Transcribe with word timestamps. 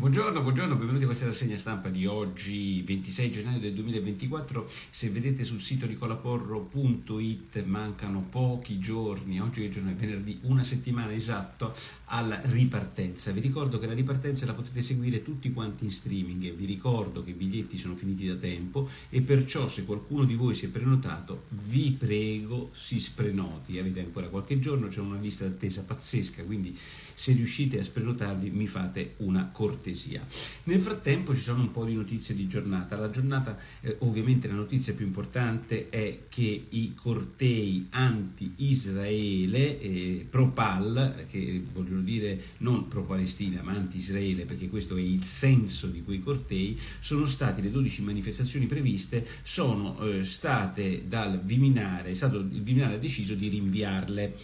Buongiorno, 0.00 0.40
buongiorno, 0.40 0.76
benvenuti 0.76 1.02
a 1.02 1.08
questa 1.08 1.26
rassegna 1.26 1.58
stampa 1.58 1.90
di 1.90 2.06
oggi, 2.06 2.80
26 2.80 3.32
gennaio 3.32 3.60
del 3.60 3.74
2024. 3.74 4.66
Se 4.88 5.10
vedete 5.10 5.44
sul 5.44 5.60
sito 5.60 5.84
nicolaporro.it 5.84 7.62
mancano 7.64 8.22
pochi 8.30 8.78
giorni, 8.78 9.42
oggi 9.42 9.62
è 9.62 9.68
venerdì, 9.68 10.38
una 10.44 10.62
settimana 10.62 11.12
esatto 11.12 11.74
alla 12.06 12.40
ripartenza. 12.44 13.30
Vi 13.32 13.40
ricordo 13.40 13.78
che 13.78 13.86
la 13.86 13.92
ripartenza 13.92 14.46
la 14.46 14.54
potete 14.54 14.80
seguire 14.80 15.22
tutti 15.22 15.52
quanti 15.52 15.84
in 15.84 15.90
streaming, 15.90 16.54
vi 16.54 16.64
ricordo 16.64 17.22
che 17.22 17.32
i 17.32 17.34
biglietti 17.34 17.76
sono 17.76 17.94
finiti 17.94 18.26
da 18.26 18.36
tempo 18.36 18.88
e 19.10 19.20
perciò 19.20 19.68
se 19.68 19.84
qualcuno 19.84 20.24
di 20.24 20.34
voi 20.34 20.54
si 20.54 20.64
è 20.64 20.68
prenotato, 20.70 21.44
vi 21.68 21.90
prego 21.90 22.70
si 22.72 22.98
sprenoti. 22.98 23.78
Avete 23.78 24.00
ancora 24.00 24.28
qualche 24.28 24.58
giorno, 24.60 24.88
c'è 24.88 25.00
una 25.00 25.20
lista 25.20 25.44
d'attesa 25.44 25.82
pazzesca, 25.82 26.42
quindi 26.44 26.74
se 27.12 27.34
riuscite 27.34 27.78
a 27.78 27.84
sprenotarvi 27.84 28.48
mi 28.48 28.66
fate 28.66 29.16
una 29.18 29.50
cortesia 29.52 29.88
cortesia. 29.90 30.24
Nel 30.64 30.80
frattempo 30.80 31.34
ci 31.34 31.40
sono 31.40 31.60
un 31.60 31.70
po' 31.70 31.84
di 31.84 31.94
notizie 31.94 32.34
di 32.34 32.46
giornata. 32.46 32.96
La 32.96 33.10
giornata, 33.10 33.58
eh, 33.80 33.96
ovviamente 34.00 34.48
la 34.48 34.54
notizia 34.54 34.94
più 34.94 35.04
importante 35.04 35.88
è 35.88 36.20
che 36.28 36.66
i 36.68 36.94
cortei 36.94 37.86
anti-Israele, 37.90 39.80
eh, 39.80 40.26
pro-Pal, 40.28 41.26
che 41.28 41.62
vogliono 41.72 42.02
dire 42.02 42.40
non 42.58 42.88
pro-Palestina 42.88 43.62
ma 43.62 43.72
anti-Israele 43.72 44.44
perché 44.44 44.68
questo 44.68 44.96
è 44.96 45.00
il 45.00 45.24
senso 45.24 45.86
di 45.88 46.02
quei 46.02 46.20
cortei, 46.20 46.78
sono 46.98 47.26
stati 47.26 47.62
le 47.62 47.70
12 47.70 48.02
manifestazioni 48.02 48.66
previste, 48.66 49.26
sono 49.42 50.00
eh, 50.00 50.24
state 50.24 51.04
dal 51.08 51.40
Viminale, 51.42 52.10
è 52.10 52.14
stato 52.14 52.38
il 52.38 52.62
Viminale 52.62 52.94
ha 52.94 52.98
deciso 52.98 53.34
di 53.34 53.48
rinviarle. 53.48 54.36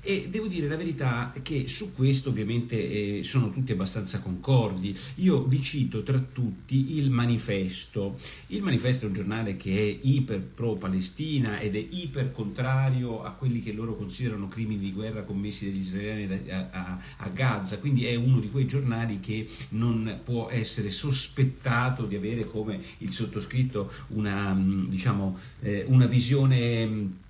E 0.00 0.28
devo 0.28 0.46
dire 0.46 0.68
la 0.68 0.76
verità 0.76 1.32
che 1.42 1.66
su 1.66 1.94
questo 1.94 2.28
ovviamente 2.28 3.18
eh, 3.18 3.22
sono 3.22 3.50
tutti 3.50 3.72
abbastanza 3.72 4.20
concordi. 4.20 4.87
Io 5.16 5.44
vi 5.44 5.60
cito 5.62 6.02
tra 6.02 6.18
tutti 6.18 6.96
il 6.96 7.10
manifesto. 7.10 8.18
Il 8.48 8.62
manifesto 8.62 9.04
è 9.04 9.08
un 9.08 9.14
giornale 9.14 9.56
che 9.56 9.72
è 9.72 9.98
iper 10.06 10.40
pro-Palestina 10.40 11.60
ed 11.60 11.76
è 11.76 11.86
iper 11.90 12.32
contrario 12.32 13.22
a 13.22 13.32
quelli 13.32 13.60
che 13.60 13.72
loro 13.72 13.96
considerano 13.96 14.48
crimini 14.48 14.80
di 14.80 14.92
guerra 14.92 15.22
commessi 15.22 15.66
dagli 15.66 15.80
israeliani 15.80 16.50
a, 16.50 16.68
a, 16.70 16.98
a 17.18 17.28
Gaza, 17.28 17.78
quindi 17.78 18.06
è 18.06 18.14
uno 18.14 18.40
di 18.40 18.50
quei 18.50 18.66
giornali 18.66 19.20
che 19.20 19.48
non 19.70 20.20
può 20.24 20.48
essere 20.50 20.90
sospettato 20.90 22.06
di 22.06 22.16
avere 22.16 22.46
come 22.46 22.80
il 22.98 23.12
sottoscritto 23.12 23.90
una, 24.08 24.56
diciamo, 24.88 25.38
eh, 25.60 25.84
una 25.88 26.06
visione 26.06 27.26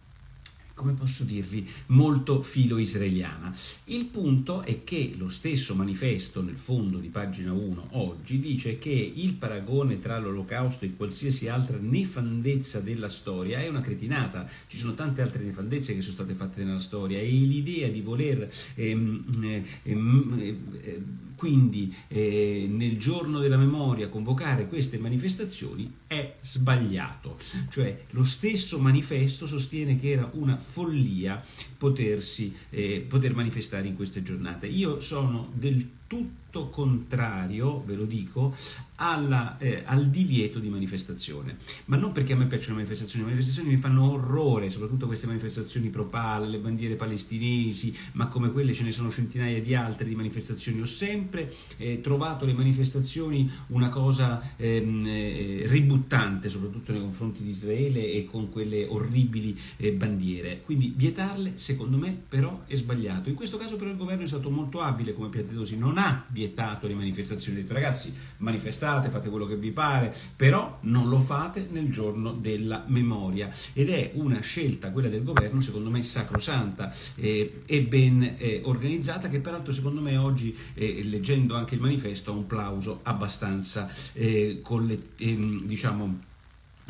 come 0.79 0.93
posso 0.93 1.25
dirvi, 1.25 1.67
molto 1.87 2.41
filo-israeliana. 2.41 3.53
Il 3.87 4.05
punto 4.05 4.63
è 4.63 4.85
che 4.85 5.15
lo 5.19 5.29
stesso 5.29 5.75
manifesto 5.75 6.41
nel 6.41 6.57
fondo 6.57 6.99
di 6.99 7.09
pagina 7.09 7.53
1 7.53 7.89
oggi 7.93 8.39
dice 8.39 8.79
che 8.79 8.91
il 8.91 9.35
paragone 9.35 9.99
tra 9.99 10.21
l'olocausto 10.21 10.85
e 10.85 10.95
qualsiasi 10.95 11.49
altra 11.49 11.79
nefandezza 11.81 12.79
della 12.79 13.09
storia 13.09 13.59
è 13.59 13.67
una 13.67 13.81
cretinata. 13.81 14.49
Ci 14.69 14.77
sono 14.77 14.95
tante 14.95 15.21
altre 15.21 15.43
nefandezze 15.43 15.97
che 15.97 16.01
sono 16.01 16.15
state 16.15 16.35
fatte 16.35 16.63
nella 16.63 16.79
storia 16.79 17.19
e 17.19 17.27
l'idea 17.27 17.89
di 17.89 18.01
voler 18.01 18.49
ehm, 18.77 19.25
eh, 19.43 19.65
ehm, 19.83 20.39
eh, 20.81 21.03
quindi 21.39 21.95
eh, 22.09 22.67
nel 22.69 22.99
giorno 22.99 23.39
della 23.39 23.57
memoria 23.57 24.09
convocare 24.09 24.67
queste 24.67 24.99
manifestazioni 24.99 25.91
è 26.09 26.35
sbagliato. 26.41 27.39
Cioè 27.71 28.07
lo 28.11 28.25
stesso 28.25 28.81
manifesto 28.81 29.47
sostiene 29.47 30.01
che 30.01 30.11
era 30.11 30.29
una 30.35 30.57
follia 30.57 31.41
potersi, 31.79 32.53
eh, 32.71 33.07
poter 33.09 33.37
manifestare 33.37 33.87
in 33.87 33.95
queste 33.95 34.25
giornate. 34.25 34.67
Io 34.67 34.99
sono 34.99 35.53
del 35.55 35.87
tutto 36.09 36.69
contrario, 36.71 37.85
ve 37.85 37.95
lo 37.95 38.07
dico, 38.07 38.55
alla, 38.97 39.59
eh, 39.59 39.83
al 39.85 40.09
divieto 40.09 40.59
di 40.59 40.69
manifestazione. 40.69 41.59
Ma 41.85 41.97
non 41.97 42.13
perché 42.13 42.33
a 42.33 42.37
me 42.37 42.47
piacciono 42.47 42.79
le 42.79 42.83
manifestazioni, 42.85 43.25
le 43.25 43.31
manifestazioni 43.33 43.75
mi 43.75 43.81
fanno 43.81 44.11
orrore, 44.11 44.71
soprattutto 44.71 45.07
queste 45.07 45.27
manifestazioni 45.27 45.89
pro-pal, 45.91 46.49
le 46.49 46.59
bandiere 46.59 46.95
palestinesi, 46.95 47.95
ma 48.13 48.29
come 48.29 48.51
quelle 48.51 48.73
ce 48.73 48.83
ne 48.83 48.91
sono 48.91 49.11
centinaia 49.11 49.61
di 49.61 49.75
altre 49.75 50.09
di 50.09 50.15
manifestazioni. 50.15 50.81
Ho 50.81 50.87
sempre 50.87 51.53
eh, 51.77 52.01
trovato 52.01 52.47
le 52.47 52.55
manifestazioni 52.55 53.49
una 53.69 53.91
cosa 53.91 54.55
ehm, 54.57 55.05
eh, 55.07 55.63
ributtante, 55.67 56.49
soprattutto 56.49 56.93
nei 56.93 57.03
confronti 57.03 57.43
di 57.43 57.51
Israele 57.51 58.11
e 58.13 58.25
con 58.25 58.51
quelle 58.51 58.87
orribili 58.87 59.57
eh, 59.77 59.93
bandiere. 59.93 60.63
Quindi 60.63 60.93
vietarle, 60.97 61.53
secondo 61.57 61.99
me, 61.99 62.19
però 62.29 62.63
è 62.67 62.75
sbagliato. 62.75 63.29
In 63.29 63.35
questo 63.35 63.59
caso 63.59 63.77
però 63.77 63.91
il 63.91 63.97
governo 63.97 64.25
è 64.25 64.29
stato 64.29 64.51
molto 64.51 64.81
abile 64.81 65.13
come 65.13 65.29
Piattetosi, 65.29 65.77
non 65.77 65.98
ha 65.99 66.25
vietato 66.29 66.87
le 66.87 66.95
manifestazioni, 66.95 67.59
ha 67.59 67.63
detto 67.63 67.75
ragazzi 67.75 68.15
manifestate, 68.39 69.11
fate 69.11 69.29
quello 69.29 69.47
che 69.47 69.57
vi 69.57 69.73
pare, 69.73 70.15
però 70.37 70.79
non 70.83 71.09
lo 71.09 71.19
fate 71.19 71.67
nel 71.71 71.91
giorno 71.91 72.33
della 72.33 72.85
memoria. 72.87 73.51
Ed 73.73 73.91
è 73.91 74.13
una 74.15 74.41
scelta, 74.41 74.91
quella 74.93 75.09
del 75.09 75.25
governo, 75.25 75.61
secondo 75.61 75.91
me 75.91 76.03
sacrosanta 76.03 76.93
eh, 77.17 77.63
e 77.67 77.83
ben 77.83 78.37
eh, 78.39 78.61
organizzata 78.65 79.29
che 79.29 79.41
peraltro 79.41 79.73
secondo 79.73 80.01
me 80.01 80.17
oggi, 80.17 80.57
eh, 80.75 81.03
leggendo 81.05 81.55
anche 81.55 81.75
il 81.75 81.81
manifesto, 81.81 82.31
ha 82.31 82.35
un 82.35 82.47
plauso 82.47 83.01
abbastanza 83.03 83.91
eh, 84.13 84.61
coll- 84.63 85.03
ehm, 85.17 85.65
diciamo 85.65 86.27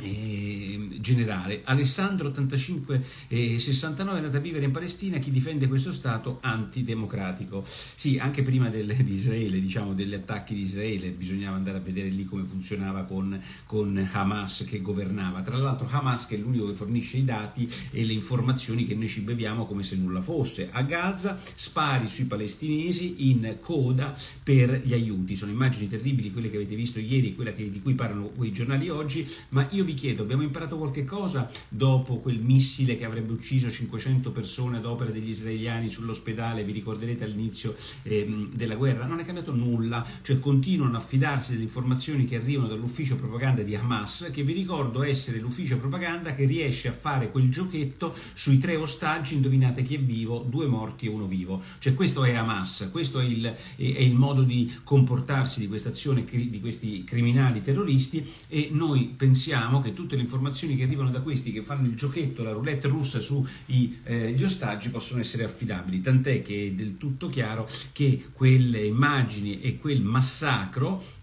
eh, 0.00 0.88
generale. 1.00 1.62
Alessandro 1.64 2.28
85 2.28 3.04
eh, 3.28 3.58
69 3.58 4.18
è 4.18 4.20
andato 4.20 4.36
a 4.36 4.40
vivere 4.40 4.64
in 4.64 4.70
Palestina, 4.70 5.18
chi 5.18 5.30
difende 5.30 5.66
questo 5.66 5.92
Stato 5.92 6.38
antidemocratico. 6.42 7.62
Sì, 7.66 8.18
anche 8.18 8.42
prima 8.42 8.68
del, 8.68 8.94
di 8.94 9.12
Israele, 9.12 9.60
diciamo, 9.60 9.94
degli 9.94 10.14
attacchi 10.14 10.54
di 10.54 10.62
Israele, 10.62 11.10
bisognava 11.10 11.56
andare 11.56 11.78
a 11.78 11.80
vedere 11.80 12.08
lì 12.08 12.24
come 12.24 12.44
funzionava 12.44 13.02
con, 13.04 13.40
con 13.64 14.08
Hamas 14.12 14.64
che 14.68 14.80
governava. 14.80 15.42
Tra 15.42 15.56
l'altro 15.56 15.88
Hamas 15.90 16.26
che 16.26 16.36
è 16.36 16.38
l'unico 16.38 16.66
che 16.66 16.74
fornisce 16.74 17.16
i 17.16 17.24
dati 17.24 17.68
e 17.90 18.04
le 18.04 18.12
informazioni 18.12 18.84
che 18.84 18.94
noi 18.94 19.08
ci 19.08 19.20
beviamo 19.20 19.66
come 19.66 19.82
se 19.82 19.96
nulla 19.96 20.20
fosse. 20.20 20.68
A 20.70 20.82
Gaza 20.82 21.40
spari 21.54 22.08
sui 22.08 22.24
palestinesi 22.24 23.30
in 23.30 23.56
coda 23.60 24.14
per 24.42 24.82
gli 24.84 24.92
aiuti. 24.92 25.36
Sono 25.36 25.50
immagini 25.50 25.88
terribili 25.88 26.32
quelle 26.32 26.50
che 26.50 26.56
avete 26.56 26.74
visto 26.74 26.98
ieri, 26.98 27.34
quelle 27.34 27.52
che, 27.52 27.70
di 27.70 27.80
cui 27.80 27.94
parlano 27.94 28.28
quei 28.28 28.52
giornali 28.52 28.88
oggi, 28.88 29.26
ma 29.50 29.66
io 29.70 29.84
vi 29.88 29.94
chiedo, 29.94 30.22
abbiamo 30.22 30.42
imparato 30.42 30.76
qualche 30.76 31.06
cosa 31.06 31.50
dopo 31.66 32.18
quel 32.18 32.40
missile 32.40 32.94
che 32.94 33.06
avrebbe 33.06 33.32
ucciso 33.32 33.70
500 33.70 34.30
persone 34.30 34.76
ad 34.76 34.84
opera 34.84 35.10
degli 35.10 35.30
israeliani 35.30 35.88
sull'ospedale, 35.88 36.62
vi 36.62 36.72
ricorderete 36.72 37.24
all'inizio 37.24 37.74
ehm, 38.02 38.52
della 38.52 38.74
guerra? 38.74 39.06
Non 39.06 39.18
è 39.18 39.24
cambiato 39.24 39.54
nulla, 39.54 40.06
cioè 40.20 40.38
continuano 40.40 40.98
a 40.98 41.00
fidarsi 41.00 41.52
delle 41.52 41.62
informazioni 41.62 42.26
che 42.26 42.36
arrivano 42.36 42.68
dall'ufficio 42.68 43.16
propaganda 43.16 43.62
di 43.62 43.74
Hamas, 43.74 44.28
che 44.30 44.42
vi 44.42 44.52
ricordo 44.52 45.02
essere 45.02 45.38
l'ufficio 45.38 45.78
propaganda 45.78 46.34
che 46.34 46.44
riesce 46.44 46.88
a 46.88 46.92
fare 46.92 47.30
quel 47.30 47.50
giochetto 47.50 48.14
sui 48.34 48.58
tre 48.58 48.76
ostaggi, 48.76 49.36
indovinate 49.36 49.82
chi 49.82 49.94
è 49.94 50.00
vivo, 50.00 50.44
due 50.46 50.66
morti 50.66 51.06
e 51.06 51.08
uno 51.08 51.24
vivo. 51.24 51.62
Cioè 51.78 51.94
questo 51.94 52.24
è 52.24 52.34
Hamas, 52.34 52.90
questo 52.92 53.20
è 53.20 53.24
il, 53.24 53.42
è 53.76 53.82
il 54.02 54.14
modo 54.14 54.42
di 54.42 54.70
comportarsi 54.84 55.60
di 55.60 55.66
questa 55.66 55.88
azione 55.88 56.26
di 56.28 56.60
questi 56.60 57.04
criminali 57.04 57.62
terroristi 57.62 58.30
e 58.48 58.68
noi 58.70 59.14
pensiamo 59.16 59.77
che 59.80 59.94
tutte 59.94 60.16
le 60.16 60.22
informazioni 60.22 60.76
che 60.76 60.84
arrivano 60.84 61.10
da 61.10 61.20
questi 61.20 61.52
che 61.52 61.62
fanno 61.62 61.86
il 61.86 61.94
giochetto, 61.94 62.42
la 62.42 62.52
roulette 62.52 62.88
russa 62.88 63.20
sugli 63.20 63.98
eh, 64.04 64.44
ostaggi 64.44 64.90
possono 64.90 65.20
essere 65.20 65.44
affidabili, 65.44 66.00
tant'è 66.00 66.42
che 66.42 66.68
è 66.68 66.70
del 66.72 66.96
tutto 66.96 67.28
chiaro 67.28 67.68
che 67.92 68.26
quelle 68.32 68.84
immagini 68.84 69.60
e 69.60 69.78
quel 69.78 70.02
massacro 70.02 71.16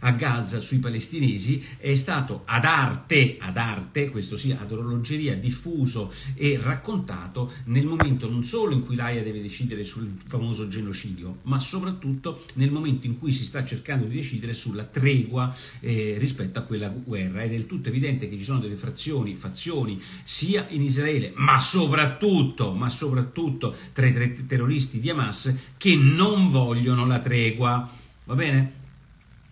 a 0.00 0.10
Gaza 0.12 0.60
sui 0.60 0.78
palestinesi 0.78 1.62
è 1.78 1.94
stato 1.94 2.42
ad 2.44 2.64
arte, 2.64 3.36
ad 3.38 3.56
arte, 3.56 4.10
questo 4.10 4.36
sì, 4.36 4.52
ad 4.52 4.70
orologeria 4.70 5.36
diffuso 5.36 6.12
e 6.34 6.58
raccontato 6.62 7.52
nel 7.66 7.86
momento 7.86 8.28
non 8.28 8.44
solo 8.44 8.74
in 8.74 8.84
cui 8.84 8.96
l'AIA 8.96 9.22
deve 9.22 9.42
decidere 9.42 9.82
sul 9.82 10.16
famoso 10.26 10.68
genocidio, 10.68 11.38
ma 11.42 11.58
soprattutto 11.58 12.44
nel 12.54 12.70
momento 12.70 13.06
in 13.06 13.18
cui 13.18 13.32
si 13.32 13.44
sta 13.44 13.64
cercando 13.64 14.06
di 14.06 14.14
decidere 14.14 14.52
sulla 14.54 14.84
tregua 14.84 15.54
eh, 15.80 16.16
rispetto 16.18 16.58
a 16.58 16.62
quella 16.62 16.88
guerra. 16.88 17.42
È 17.42 17.48
del 17.48 17.66
tutto 17.66 17.88
evidente 17.88 18.28
che 18.28 18.36
ci 18.36 18.44
sono 18.44 18.60
delle 18.60 18.76
frazioni, 18.76 19.34
fazioni, 19.34 20.00
sia 20.24 20.66
in 20.70 20.82
Israele, 20.82 21.32
ma 21.36 21.58
soprattutto, 21.58 22.72
ma 22.72 22.88
soprattutto 22.88 23.74
tra 23.92 24.06
i 24.06 24.46
terroristi 24.46 25.00
di 25.00 25.10
Hamas, 25.10 25.54
che 25.76 25.96
non 25.96 26.50
vogliono 26.50 27.06
la 27.06 27.20
tregua. 27.20 27.90
Va 28.24 28.34
bene? 28.34 28.80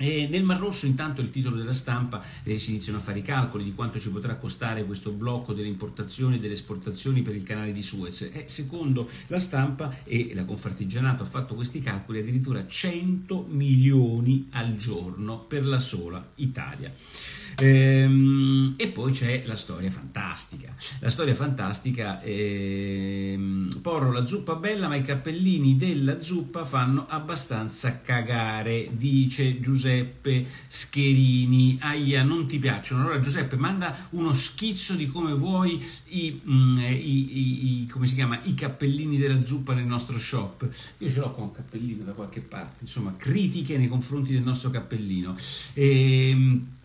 E 0.02 0.28
nel 0.30 0.44
Mar 0.44 0.58
Rosso 0.58 0.86
intanto 0.86 1.20
il 1.20 1.28
titolo 1.28 1.56
della 1.56 1.74
stampa 1.74 2.24
eh, 2.42 2.58
si 2.58 2.70
iniziano 2.70 2.96
a 2.96 3.02
fare 3.02 3.18
i 3.18 3.22
calcoli 3.22 3.64
di 3.64 3.74
quanto 3.74 4.00
ci 4.00 4.08
potrà 4.08 4.36
costare 4.36 4.86
questo 4.86 5.10
blocco 5.10 5.52
delle 5.52 5.68
importazioni 5.68 6.36
e 6.36 6.38
delle 6.38 6.54
esportazioni 6.54 7.20
per 7.20 7.34
il 7.34 7.42
canale 7.42 7.72
di 7.72 7.82
Suez. 7.82 8.22
E 8.32 8.44
secondo 8.46 9.10
la 9.26 9.38
stampa 9.38 9.94
e 10.04 10.30
la 10.32 10.46
Confartigianato 10.46 11.22
ha 11.22 11.26
fatto 11.26 11.54
questi 11.54 11.80
calcoli 11.80 12.20
addirittura 12.20 12.66
100 12.66 13.48
milioni 13.50 14.48
al 14.52 14.74
giorno 14.78 15.40
per 15.40 15.66
la 15.66 15.78
sola 15.78 16.30
Italia. 16.36 16.90
Ehm, 17.60 18.74
e 18.76 18.88
poi 18.88 19.12
c'è 19.12 19.42
la 19.44 19.56
storia 19.56 19.90
fantastica. 19.90 20.74
La 21.00 21.10
storia 21.10 21.34
fantastica, 21.34 22.20
ehm, 22.22 23.78
porro 23.82 24.12
la 24.12 24.24
zuppa 24.24 24.54
bella, 24.54 24.88
ma 24.88 24.96
i 24.96 25.02
cappellini 25.02 25.76
della 25.76 26.18
zuppa 26.20 26.64
fanno 26.64 27.06
abbastanza 27.08 28.00
cagare, 28.00 28.88
dice 28.92 29.60
Giuseppe 29.60 30.46
Scherini. 30.66 31.78
Aia, 31.80 32.22
non 32.22 32.46
ti 32.46 32.58
piacciono? 32.58 33.02
Allora 33.02 33.20
Giuseppe, 33.20 33.56
manda 33.56 34.08
uno 34.10 34.32
schizzo 34.32 34.94
di 34.94 35.06
come 35.06 35.32
vuoi 35.34 35.82
i, 36.08 36.40
mm, 36.48 36.78
i, 36.78 37.82
i, 37.82 37.86
come 37.88 38.06
chiama, 38.06 38.40
i 38.44 38.54
cappellini 38.54 39.18
della 39.18 39.44
zuppa 39.44 39.74
nel 39.74 39.84
nostro 39.84 40.18
shop. 40.18 40.68
Io 40.98 41.10
ce 41.10 41.20
l'ho 41.20 41.32
con 41.32 41.44
un 41.44 41.52
cappellino 41.52 42.04
da 42.04 42.12
qualche 42.12 42.40
parte, 42.40 42.84
insomma, 42.84 43.14
critiche 43.16 43.76
nei 43.76 43.88
confronti 43.88 44.32
del 44.32 44.42
nostro 44.42 44.70
cappellino. 44.70 45.36
Ehm, 45.74 46.78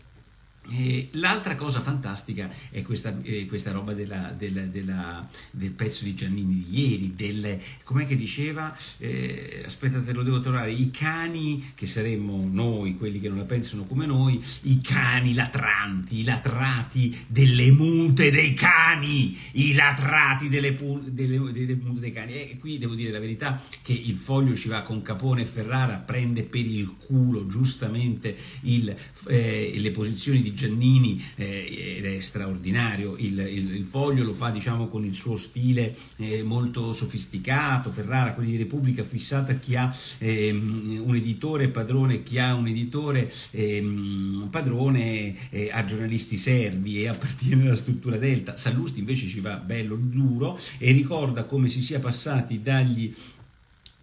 e 0.70 1.10
l'altra 1.12 1.56
cosa 1.56 1.80
fantastica 1.80 2.50
è 2.72 2.82
questa, 2.82 3.16
eh, 3.22 3.46
questa 3.46 3.72
roba 3.72 3.94
della, 3.94 4.34
della, 4.36 4.62
della, 4.62 5.28
del 5.52 5.72
pezzo 5.72 6.04
di 6.04 6.16
Giannini 6.16 6.56
di 6.56 6.80
ieri, 6.80 7.14
del, 7.16 7.60
com'è 7.84 8.08
che 8.08 8.16
diceva, 8.16 8.76
eh, 8.98 9.64
aspetta 9.66 10.02
te 10.02 10.14
lo 10.14 10.24
devo 10.24 10.40
trovare, 10.40 10.72
i 10.72 10.90
cani 10.90 11.72
che 11.76 11.86
saremmo 11.86 12.48
noi, 12.50 12.98
quelli 12.98 13.20
che 13.20 13.30
non 13.30 13.38
la 13.38 13.44
pensano 13.44 13.86
come 13.86 14.06
noi, 14.08 14.44
i 14.64 14.82
cani 14.82 15.34
latranti, 15.34 16.20
i 16.20 16.24
latrati 16.24 17.16
delle 17.28 17.70
mute 17.72 18.32
dei 18.32 18.54
cani, 18.54 19.38
i 19.54 19.74
latrati 19.74 20.50
delle, 20.50 20.76
delle, 21.10 21.52
delle 21.52 21.76
mute 21.76 22.00
dei 22.00 22.12
cani. 22.12 22.34
E 22.34 22.58
qui 22.58 22.80
devo 22.80 22.96
dire 22.96 23.12
la 23.12 23.20
verità 23.20 23.62
che 23.84 23.94
il 23.94 24.16
foglio 24.16 24.56
ci 24.56 24.68
va 24.68 24.82
con 24.82 25.02
Capone 25.04 25.44
e 25.44 25.46
Ferrara, 25.46 25.98
prende 25.98 26.44
per 26.44 26.66
il 26.66 26.96
culo 26.98 27.46
giustamente 27.46 28.36
il, 28.62 28.96
eh, 29.28 29.74
le 29.78 29.92
posizioni 29.92 30.42
di 30.42 30.54
Giannini 30.56 31.24
eh, 31.36 31.98
ed 31.98 32.06
è 32.06 32.20
straordinario, 32.20 33.16
il, 33.18 33.38
il, 33.38 33.76
il, 33.76 33.86
foglio 33.86 34.24
lo 34.24 34.34
fa 34.34 34.50
diciamo 34.50 34.88
con 34.88 35.06
il 35.06 35.14
suo 35.14 35.38
stile 35.38 35.96
eh, 36.18 36.42
molto 36.42 36.94
sofisticato, 36.94 37.92
Ferrara, 37.92 38.34
quelli 38.34 38.52
di 38.52 38.58
Repubblica 38.58 39.04
fissata 39.04 39.54
chi 39.56 39.76
ha 39.76 39.96
eh, 40.18 40.52
un 40.52 41.16
editore 41.16 41.68
padrone, 41.68 42.24
chi 42.24 42.40
ha 42.40 42.56
un 42.56 42.68
editore 42.68 43.32
ehm, 43.52 44.48
padrone 44.50 45.36
eh, 45.50 45.70
a 45.72 45.86
giornalisti 45.86 46.38
servi 46.38 47.04
e 47.04 47.08
appartiene 47.08 47.66
alla 47.66 47.76
struttura 47.76 48.18
Delta, 48.18 48.58
Sallusti 48.58 49.00
invece 49.00 49.28
ci 49.28 49.40
va 49.40 49.56
bello 49.58 49.96
duro 49.96 50.58
e 50.78 50.92
ricorda 50.92 51.44
come 51.44 51.70
si 51.70 51.82
sia 51.82 52.00
passati 52.00 52.62
dagli 52.62 53.14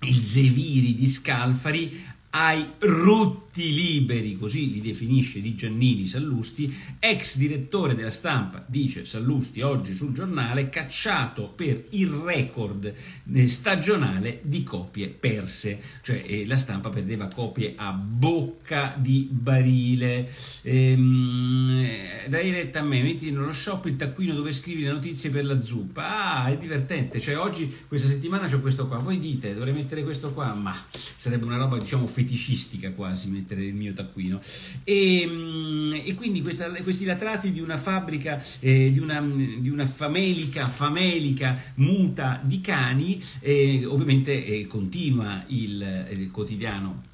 il 0.04 0.22
Zeviri 0.22 0.94
di 0.94 1.06
Scalfari 1.06 2.00
ai 2.34 2.66
rutti 2.78 3.51
liberi, 3.54 4.37
così 4.37 4.72
li 4.72 4.81
definisce 4.81 5.40
Di 5.40 5.54
Giannini 5.54 6.06
Sallusti, 6.06 6.75
ex 6.99 7.37
direttore 7.37 7.94
della 7.94 8.10
stampa, 8.10 8.64
dice 8.66 9.04
Sallusti 9.04 9.60
oggi 9.60 9.94
sul 9.94 10.12
giornale, 10.12 10.69
cacciato 10.69 11.49
per 11.49 11.87
il 11.90 12.08
record 12.08 12.93
eh, 13.32 13.46
stagionale 13.46 14.40
di 14.43 14.62
copie 14.62 15.08
perse, 15.08 15.81
cioè 16.02 16.22
eh, 16.26 16.46
la 16.46 16.56
stampa 16.56 16.88
perdeva 16.88 17.28
copie 17.28 17.75
a 17.76 17.93
bocca 17.93 18.94
di 18.99 19.28
barile. 19.31 20.31
Ehm, 20.62 21.69
eh, 21.82 22.28
dai 22.28 22.50
retta 22.50 22.81
a 22.81 22.82
me, 22.82 23.02
metti 23.02 23.31
nello 23.31 23.52
shop 23.52 23.87
il 23.87 23.96
taccuino 23.96 24.34
dove 24.34 24.52
scrivi 24.52 24.82
le 24.82 24.93
notizie 24.93 25.31
per 25.31 25.44
la 25.44 25.60
zuppa, 25.60 26.44
ah 26.44 26.46
è 26.46 26.56
divertente, 26.56 27.20
cioè 27.20 27.37
oggi, 27.37 27.72
questa 27.87 28.08
settimana 28.08 28.49
c'ho 28.49 28.60
questo 28.60 28.87
qua, 28.87 28.99
voi 28.99 29.19
dite 29.19 29.54
dovrei 29.54 29.75
mettere 29.75 30.02
questo 30.02 30.32
qua, 30.32 30.54
ma 30.54 30.75
sarebbe 30.90 31.44
una 31.44 31.56
roba 31.56 31.78
diciamo 31.78 32.06
feticistica 32.06 32.93
quasi 32.93 33.28
mettere 33.42 33.62
il 33.62 33.74
mio 33.74 33.92
taccuino. 33.92 34.40
E, 34.84 35.26
mm, 35.26 35.94
e 36.04 36.14
quindi 36.14 36.40
questa, 36.40 36.70
questi 36.82 37.04
latrati 37.04 37.52
di 37.52 37.60
una 37.60 37.76
fabbrica 37.76 38.42
eh, 38.60 38.90
di, 38.92 38.98
una, 38.98 39.20
di, 39.20 39.68
una, 39.68 39.86
famelica 39.86 40.66
famelica 40.66 41.60
muta 41.76 42.40
di 42.42 42.60
cani 42.60 43.22
eh, 43.40 43.84
ovviamente 43.84 44.44
eh, 44.44 44.66
continua 44.66 45.44
il, 45.48 46.06
il 46.10 46.30
quotidiano 46.30 47.10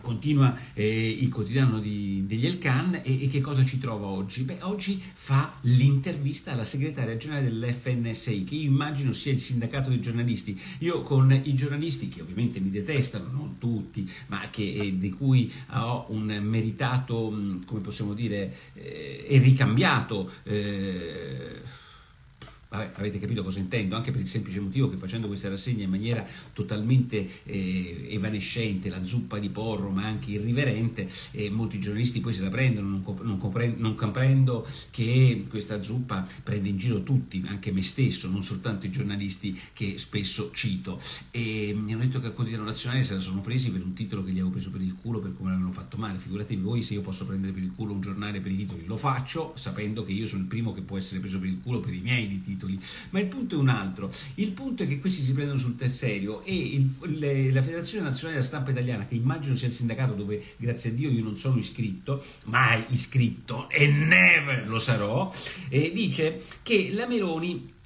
continua 0.00 0.56
eh, 0.74 1.10
il 1.10 1.30
quotidiano 1.30 1.78
di, 1.78 2.24
degli 2.26 2.46
Elkan 2.46 3.00
e, 3.04 3.24
e, 3.24 3.28
che 3.28 3.40
cosa 3.40 3.64
ci 3.64 3.78
trova 3.78 4.06
oggi? 4.06 4.42
Beh, 4.42 4.58
oggi 4.62 5.02
fa 5.14 5.54
l'intervista 5.62 6.52
alla 6.52 6.64
segretaria 6.64 7.16
generale 7.16 7.44
dell'FNSI, 7.44 8.44
che 8.44 8.54
io 8.54 8.70
immagino 8.70 9.12
sia 9.12 9.32
il 9.32 9.40
sindacato 9.40 9.90
dei 9.90 10.00
giornalisti. 10.00 10.60
Io 10.80 11.02
con 11.02 11.30
i 11.30 11.54
giornalisti, 11.54 12.08
che 12.08 12.22
ovviamente 12.22 12.60
mi 12.60 12.70
detestano, 12.70 13.30
non 13.30 13.58
tutti, 13.58 14.10
ma 14.28 14.48
che, 14.50 14.72
eh, 14.72 14.98
di 14.98 15.10
cui 15.10 15.52
ho 15.72 16.06
un 16.08 16.26
meritato, 16.42 17.60
come 17.64 17.80
possiamo 17.80 18.14
dire, 18.14 18.54
eh, 18.74 19.26
e 19.28 19.38
ricambiato 19.38 20.30
eh, 20.44 21.76
avete 22.70 23.18
capito 23.18 23.42
cosa 23.42 23.58
intendo, 23.58 23.96
anche 23.96 24.10
per 24.10 24.20
il 24.20 24.26
semplice 24.26 24.60
motivo 24.60 24.90
che 24.90 24.96
facendo 24.96 25.26
questa 25.26 25.48
rassegna 25.48 25.84
in 25.84 25.90
maniera 25.90 26.26
totalmente 26.52 27.44
eh, 27.44 28.08
evanescente, 28.10 28.90
la 28.90 29.02
zuppa 29.02 29.38
di 29.38 29.48
porro, 29.48 29.88
ma 29.90 30.04
anche 30.04 30.32
irriverente, 30.32 31.08
eh, 31.30 31.50
molti 31.50 31.78
giornalisti 31.78 32.20
poi 32.20 32.32
se 32.32 32.42
la 32.42 32.50
prendono, 32.50 32.88
non, 32.88 33.02
comp- 33.02 33.22
non, 33.22 33.38
comprendo, 33.38 33.80
non, 33.80 33.94
comprendo 33.94 34.66
che 34.90 35.46
questa 35.48 35.80
zuppa 35.82 36.26
prende 36.42 36.68
in 36.68 36.76
giro 36.76 37.02
tutti, 37.02 37.42
anche 37.46 37.72
me 37.72 37.82
stesso, 37.82 38.28
non 38.28 38.42
soltanto 38.42 38.84
i 38.86 38.90
giornalisti 38.90 39.58
che 39.72 39.96
spesso 39.96 40.50
cito. 40.52 41.00
E 41.30 41.74
mi 41.74 41.94
hanno 41.94 42.04
detto 42.04 42.20
che 42.20 42.26
al 42.26 42.34
quotidiano 42.34 42.64
nazionale 42.64 43.02
se 43.02 43.14
la 43.14 43.20
sono 43.20 43.40
presi 43.40 43.70
per 43.70 43.82
un 43.82 43.94
titolo 43.94 44.22
che 44.22 44.30
gli 44.30 44.38
avevo 44.38 44.50
preso 44.50 44.70
per 44.70 44.82
il 44.82 44.94
culo 45.00 45.20
per 45.20 45.34
come 45.34 45.50
l'avevano 45.50 45.72
fatto 45.72 45.96
male. 45.96 46.18
Figuratevi 46.18 46.60
voi 46.60 46.82
se 46.82 46.94
io 46.94 47.00
posso 47.00 47.24
prendere 47.24 47.52
per 47.52 47.62
il 47.62 47.72
culo 47.74 47.94
un 47.94 48.00
giornale 48.00 48.40
per 48.40 48.52
i 48.52 48.56
titoli, 48.56 48.84
lo 48.84 48.96
faccio 48.96 49.52
sapendo 49.56 50.04
che 50.04 50.12
io 50.12 50.26
sono 50.26 50.42
il 50.42 50.48
primo 50.48 50.72
che 50.72 50.82
può 50.82 50.98
essere 50.98 51.20
preso 51.20 51.38
per 51.38 51.48
il 51.48 51.60
culo 51.62 51.80
per 51.80 51.94
i 51.94 52.00
miei 52.00 52.28
titoli 52.28 52.57
titoli, 52.58 52.78
ma 53.10 53.20
il 53.20 53.26
punto 53.26 53.54
è 53.54 53.58
un 53.58 53.68
altro. 53.68 54.10
Il 54.34 54.50
punto 54.50 54.82
è 54.82 54.86
che 54.86 54.98
questi 54.98 55.22
si 55.22 55.32
prendono 55.32 55.58
sul 55.58 55.76
serio 55.88 56.44
e 56.44 56.54
il, 56.54 56.90
le, 57.18 57.52
la 57.52 57.62
Federazione 57.62 58.04
Nazionale 58.04 58.38
della 58.38 58.48
Stampa 58.48 58.72
Italiana, 58.72 59.06
che 59.06 59.14
immagino 59.14 59.56
sia 59.56 59.68
il 59.68 59.72
sindacato 59.72 60.14
dove 60.14 60.42
grazie 60.56 60.90
a 60.90 60.92
Dio 60.92 61.08
io 61.08 61.22
non 61.22 61.38
sono 61.38 61.56
iscritto, 61.56 62.24
mai 62.46 62.84
iscritto 62.88 63.70
e 63.70 63.86
never 63.86 64.68
lo 64.68 64.78
sarò, 64.78 65.32
eh, 65.68 65.92
dice 65.94 66.42
che 66.62 66.90
la 66.92 67.06
Meloni 67.06 67.76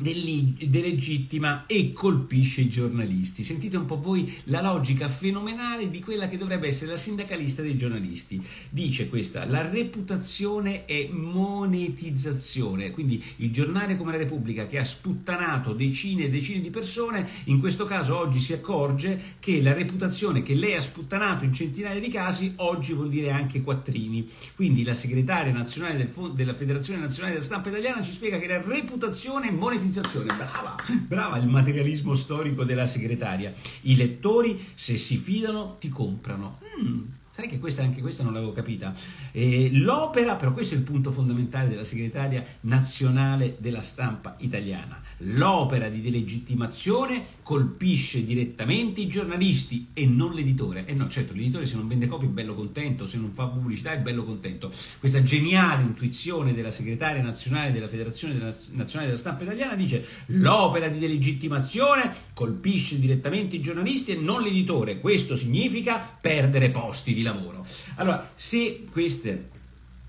delegittima 0.00 1.66
e 1.66 1.92
colpisce 1.92 2.60
i 2.62 2.68
giornalisti. 2.68 3.42
Sentite 3.42 3.76
un 3.76 3.86
po' 3.86 4.00
voi 4.00 4.32
la 4.44 4.62
logica 4.62 5.08
fenomenale 5.08 5.90
di 5.90 6.00
quella 6.00 6.28
che 6.28 6.38
dovrebbe 6.38 6.68
essere 6.68 6.92
la 6.92 6.96
sindacalista 6.96 7.62
dei 7.62 7.76
giornalisti. 7.76 8.40
Dice 8.70 9.08
questa, 9.08 9.44
la 9.44 9.68
reputazione 9.68 10.84
è 10.84 11.08
monetizzazione, 11.10 12.90
quindi 12.90 13.22
il 13.36 13.52
giornale 13.52 13.96
come 13.96 14.12
la 14.12 14.18
Repubblica 14.18 14.66
che 14.66 14.78
ha 14.78 14.84
sputtanato 14.84 15.72
decine 15.72 16.24
e 16.24 16.30
decine 16.30 16.60
di 16.60 16.70
persone, 16.70 17.26
in 17.44 17.58
questo 17.60 17.84
caso 17.84 18.16
oggi 18.16 18.38
si 18.38 18.52
accorge 18.52 19.36
che 19.40 19.60
la 19.60 19.72
reputazione 19.72 20.42
che 20.42 20.54
lei 20.54 20.74
ha 20.74 20.80
sputtanato 20.80 21.44
in 21.44 21.52
centinaia 21.52 21.98
di 22.00 22.08
casi 22.08 22.52
oggi 22.56 22.92
vuol 22.92 23.08
dire 23.08 23.30
anche 23.30 23.62
quattrini. 23.62 24.28
Quindi 24.54 24.84
la 24.84 24.94
segretaria 24.94 25.52
nazionale 25.52 25.96
del 25.96 26.08
della 26.34 26.54
Federazione 26.54 27.00
Nazionale 27.00 27.34
della 27.34 27.44
Stampa 27.44 27.68
Italiana 27.68 28.02
ci 28.02 28.12
spiega 28.12 28.38
che 28.38 28.46
la 28.46 28.62
reputazione 28.62 29.48
è 29.48 29.50
monetizzazione 29.50 29.87
monetizzazione, 29.88 30.34
brava, 30.36 30.76
brava 31.06 31.38
il 31.38 31.48
materialismo 31.48 32.14
storico 32.14 32.64
della 32.64 32.86
segretaria. 32.86 33.52
I 33.82 33.96
lettori, 33.96 34.62
se 34.74 34.96
si 34.96 35.16
fidano, 35.16 35.76
ti 35.78 35.88
comprano. 35.88 36.60
Mm, 36.80 37.02
Sai 37.38 37.46
che 37.46 37.60
questa, 37.60 37.82
anche 37.82 38.00
questa 38.00 38.24
non 38.24 38.32
l'avevo 38.32 38.50
capita. 38.50 38.92
Eh, 39.30 39.70
l'opera, 39.74 40.34
però 40.34 40.52
questo 40.52 40.74
è 40.74 40.76
il 40.76 40.82
punto 40.82 41.12
fondamentale 41.12 41.68
della 41.68 41.84
segretaria 41.84 42.44
nazionale 42.62 43.54
della 43.60 43.80
stampa 43.80 44.34
italiana, 44.38 45.00
l'opera 45.18 45.88
di 45.88 46.00
delegittimazione 46.00 47.36
colpisce 47.44 48.24
direttamente 48.24 49.02
i 49.02 49.06
giornalisti 49.06 49.90
e 49.92 50.04
non 50.04 50.32
l'editore. 50.32 50.84
E 50.84 50.90
eh 50.90 50.94
no, 50.94 51.06
certo, 51.06 51.32
l'editore 51.32 51.64
se 51.64 51.76
non 51.76 51.86
vende 51.86 52.08
copie 52.08 52.26
è 52.26 52.30
bello 52.32 52.54
contento, 52.54 53.06
se 53.06 53.18
non 53.18 53.30
fa 53.30 53.46
pubblicità 53.46 53.92
è 53.92 54.00
bello 54.00 54.24
contento. 54.24 54.72
Questa 54.98 55.22
geniale 55.22 55.84
intuizione 55.84 56.52
della 56.52 56.72
segretaria 56.72 57.22
nazionale 57.22 57.70
della 57.70 57.86
Federazione 57.86 58.34
Nazionale 58.72 59.10
della 59.10 59.16
Stampa 59.16 59.44
Italiana 59.44 59.76
dice 59.76 60.04
l'opera 60.26 60.88
di 60.88 60.98
delegittimazione 60.98 62.26
colpisce 62.34 62.98
direttamente 62.98 63.54
i 63.54 63.60
giornalisti 63.60 64.10
e 64.10 64.16
non 64.16 64.42
l'editore. 64.42 64.98
Questo 64.98 65.36
significa 65.36 66.18
perdere 66.20 66.70
posti 66.70 67.14
di 67.14 67.22
lavoro 67.22 67.26
lavoro. 67.32 67.66
Allora, 67.96 68.30
se 68.34 68.86
queste 68.90 69.56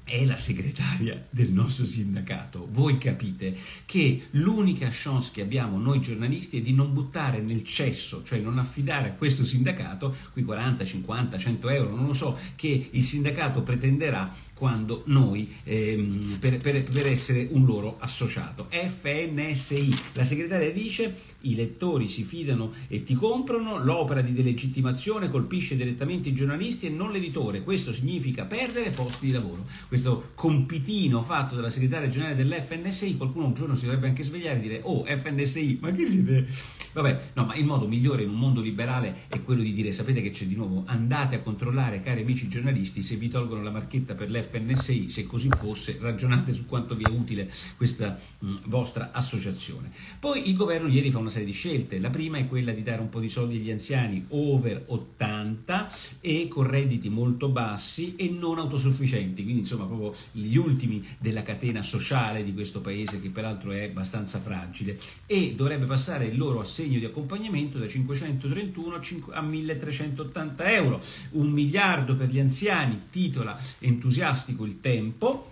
è 0.10 0.26
la 0.26 0.36
segretaria 0.36 1.24
del 1.30 1.52
nostro 1.52 1.86
sindacato. 1.86 2.68
Voi 2.72 2.98
capite 2.98 3.56
che 3.86 4.24
l'unica 4.32 4.90
chance 4.92 5.30
che 5.32 5.42
abbiamo 5.42 5.78
noi 5.78 6.02
giornalisti 6.02 6.58
è 6.58 6.62
di 6.62 6.74
non 6.74 6.94
buttare 6.94 7.42
nel 7.42 7.64
cesso, 7.64 8.24
cioè 8.24 8.40
non 8.40 8.58
affidare 8.58 9.10
a 9.10 9.14
questo 9.14 9.46
sindacato, 9.46 10.16
qui 10.34 10.44
40, 10.44 10.84
50, 10.84 11.38
100 11.38 11.70
euro, 11.70 11.96
non 11.96 12.08
lo 12.08 12.14
so, 12.14 12.38
che 12.56 12.90
il 12.90 13.04
sindacato 13.04 13.62
pretenderà 13.62 14.34
quando 14.60 15.04
noi, 15.06 15.50
ehm, 15.64 16.38
per, 16.40 16.58
per, 16.58 16.84
per, 16.84 17.08
essere 17.08 17.48
un 17.52 17.66
loro 17.66 17.96
associato. 18.00 18.68
FNSI, 18.70 19.96
la 20.14 20.24
segretaria 20.24 20.72
dice 20.72 21.16
i 21.42 21.56
lettori 21.56 22.10
si 22.10 22.24
fidano 22.24 22.74
e 22.90 23.04
ti 23.04 23.16
comprano, 23.16 23.82
l'opera 23.82 24.20
di 24.20 24.34
delegittimazione 24.34 25.30
colpisce 25.30 25.78
direttamente 25.78 26.28
i 26.28 26.34
giornalisti 26.34 26.88
e 26.88 26.90
non 26.90 27.12
l'editore, 27.12 27.64
questo 27.64 27.94
significa 27.94 28.44
perdere 28.44 28.90
posti 28.90 29.28
di 29.28 29.32
lavoro. 29.32 29.66
Questo 29.88 30.32
compitino 30.36 31.22
fatto 31.22 31.56
dalla 31.56 31.70
segretaria 31.70 32.10
generale 32.10 32.36
dell'FNSI, 32.36 33.16
qualcuno 33.16 33.46
un 33.46 33.54
giorno 33.54 33.76
si 33.76 33.86
dovrebbe 33.86 34.08
anche 34.08 34.24
svegliare 34.24 34.58
e 34.58 34.62
dire 34.62 34.80
oh 34.84 35.06
FNSI, 35.06 35.78
ma 35.82 35.92
che 35.94 36.06
siete? 36.06 36.48
Vabbè, 36.92 37.30
no, 37.34 37.46
ma 37.46 37.56
il 37.56 37.64
modo 37.64 37.88
migliore 37.88 38.24
in 38.24 38.30
un 38.30 38.38
mondo 38.38 38.60
liberale 38.60 39.20
è 39.30 39.42
quello 39.42 39.62
di 39.62 39.74
dire 39.74 39.94
sapete 39.94 40.22
che 40.22 40.32
c'è 40.32 40.46
di 40.46 40.56
nuovo, 40.56 40.84
andate 40.88 41.36
a 41.36 41.40
controllare 41.40 42.02
cari 42.02 42.22
amici 42.22 42.50
giornalisti 42.50 43.02
se 43.02 43.16
vi 43.16 43.30
tolgono 43.30 43.64
la 43.64 43.70
marchetta 43.70 44.16
per 44.16 44.30
l'FNSI 44.30 44.49
FNSI, 44.50 45.10
se 45.10 45.26
così 45.26 45.50
fosse, 45.50 45.98
ragionate 46.00 46.54
su 46.54 46.66
quanto 46.66 46.96
vi 46.96 47.04
è 47.04 47.10
utile 47.10 47.52
questa 47.78 48.20
mh, 48.40 48.56
vostra 48.66 49.12
associazione. 49.12 49.92
Poi 50.20 50.50
il 50.50 50.56
governo 50.56 50.88
ieri 50.88 51.12
fa 51.12 51.20
una 51.20 51.30
serie 51.30 51.46
di 51.46 51.54
scelte, 51.54 52.00
la 52.00 52.10
prima 52.10 52.38
è 52.38 52.48
quella 52.48 52.72
di 52.72 52.84
dare 52.84 53.02
un 53.02 53.10
po' 53.10 53.20
di 53.20 53.30
soldi 53.30 53.58
agli 53.58 53.72
anziani 53.72 54.26
over 54.30 54.84
80 54.88 55.92
e 56.22 56.48
con 56.48 56.68
redditi 56.68 57.10
molto 57.10 57.50
bassi 57.50 58.16
e 58.16 58.30
non 58.30 58.60
autosufficienti, 58.60 59.44
quindi 59.44 59.62
insomma 59.62 59.86
proprio 59.86 60.14
gli 60.32 60.56
ultimi 60.56 61.06
della 61.20 61.44
catena 61.44 61.82
sociale 61.82 62.44
di 62.44 62.54
questo 62.54 62.82
paese 62.82 63.22
che 63.22 63.30
peraltro 63.30 63.72
è 63.72 63.84
abbastanza 63.84 64.40
fragile. 64.40 64.98
E 65.26 65.54
dovrebbe 65.56 65.86
passare 65.86 66.26
il 66.26 66.38
loro 66.38 66.60
assegno 66.60 67.00
di 67.00 67.06
accompagnamento 67.06 67.78
da 67.78 67.88
531 67.88 69.00
a 69.32 69.42
1380 69.42 70.72
euro, 70.72 71.02
un 71.32 71.50
miliardo 71.50 72.16
per 72.16 72.30
gli 72.30 72.40
anziani, 72.40 73.04
titola 73.10 73.58
entusiasta 73.80 74.39
fantastico 74.40 74.64
il 74.64 74.80
tempo. 74.80 75.46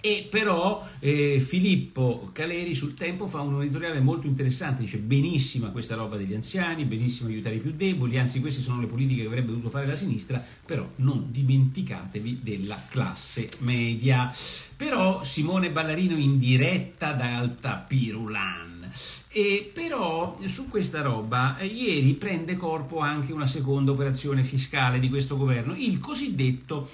E 0.00 0.28
però 0.30 0.86
eh, 1.00 1.40
Filippo 1.40 2.30
Caleri 2.32 2.72
sul 2.72 2.94
tempo 2.94 3.26
fa 3.26 3.40
un 3.40 3.60
editoriale 3.60 3.98
molto 3.98 4.28
interessante, 4.28 4.82
dice 4.82 4.98
benissima 4.98 5.70
questa 5.70 5.96
roba 5.96 6.16
degli 6.16 6.34
anziani, 6.34 6.84
benissimo 6.84 7.28
aiutare 7.28 7.56
i 7.56 7.58
più 7.58 7.72
deboli, 7.72 8.16
anzi 8.16 8.40
queste 8.40 8.60
sono 8.60 8.80
le 8.80 8.86
politiche 8.86 9.22
che 9.22 9.26
avrebbe 9.26 9.48
dovuto 9.48 9.70
fare 9.70 9.88
la 9.88 9.96
sinistra, 9.96 10.42
però 10.64 10.88
non 10.96 11.26
dimenticatevi 11.30 12.40
della 12.44 12.80
classe 12.88 13.48
media. 13.58 14.32
Però 14.76 15.24
Simone 15.24 15.72
Ballarino 15.72 16.16
in 16.16 16.38
diretta 16.38 17.12
da 17.12 17.36
Alta 17.36 17.74
Pirulan. 17.74 18.66
E 19.30 19.70
però 19.74 20.38
su 20.46 20.68
questa 20.68 21.02
roba 21.02 21.58
eh, 21.58 21.66
ieri 21.66 22.12
prende 22.14 22.56
corpo 22.56 23.00
anche 23.00 23.32
una 23.32 23.46
seconda 23.46 23.90
operazione 23.90 24.44
fiscale 24.44 25.00
di 25.00 25.08
questo 25.08 25.36
governo, 25.36 25.74
il 25.76 25.98
cosiddetto 25.98 26.88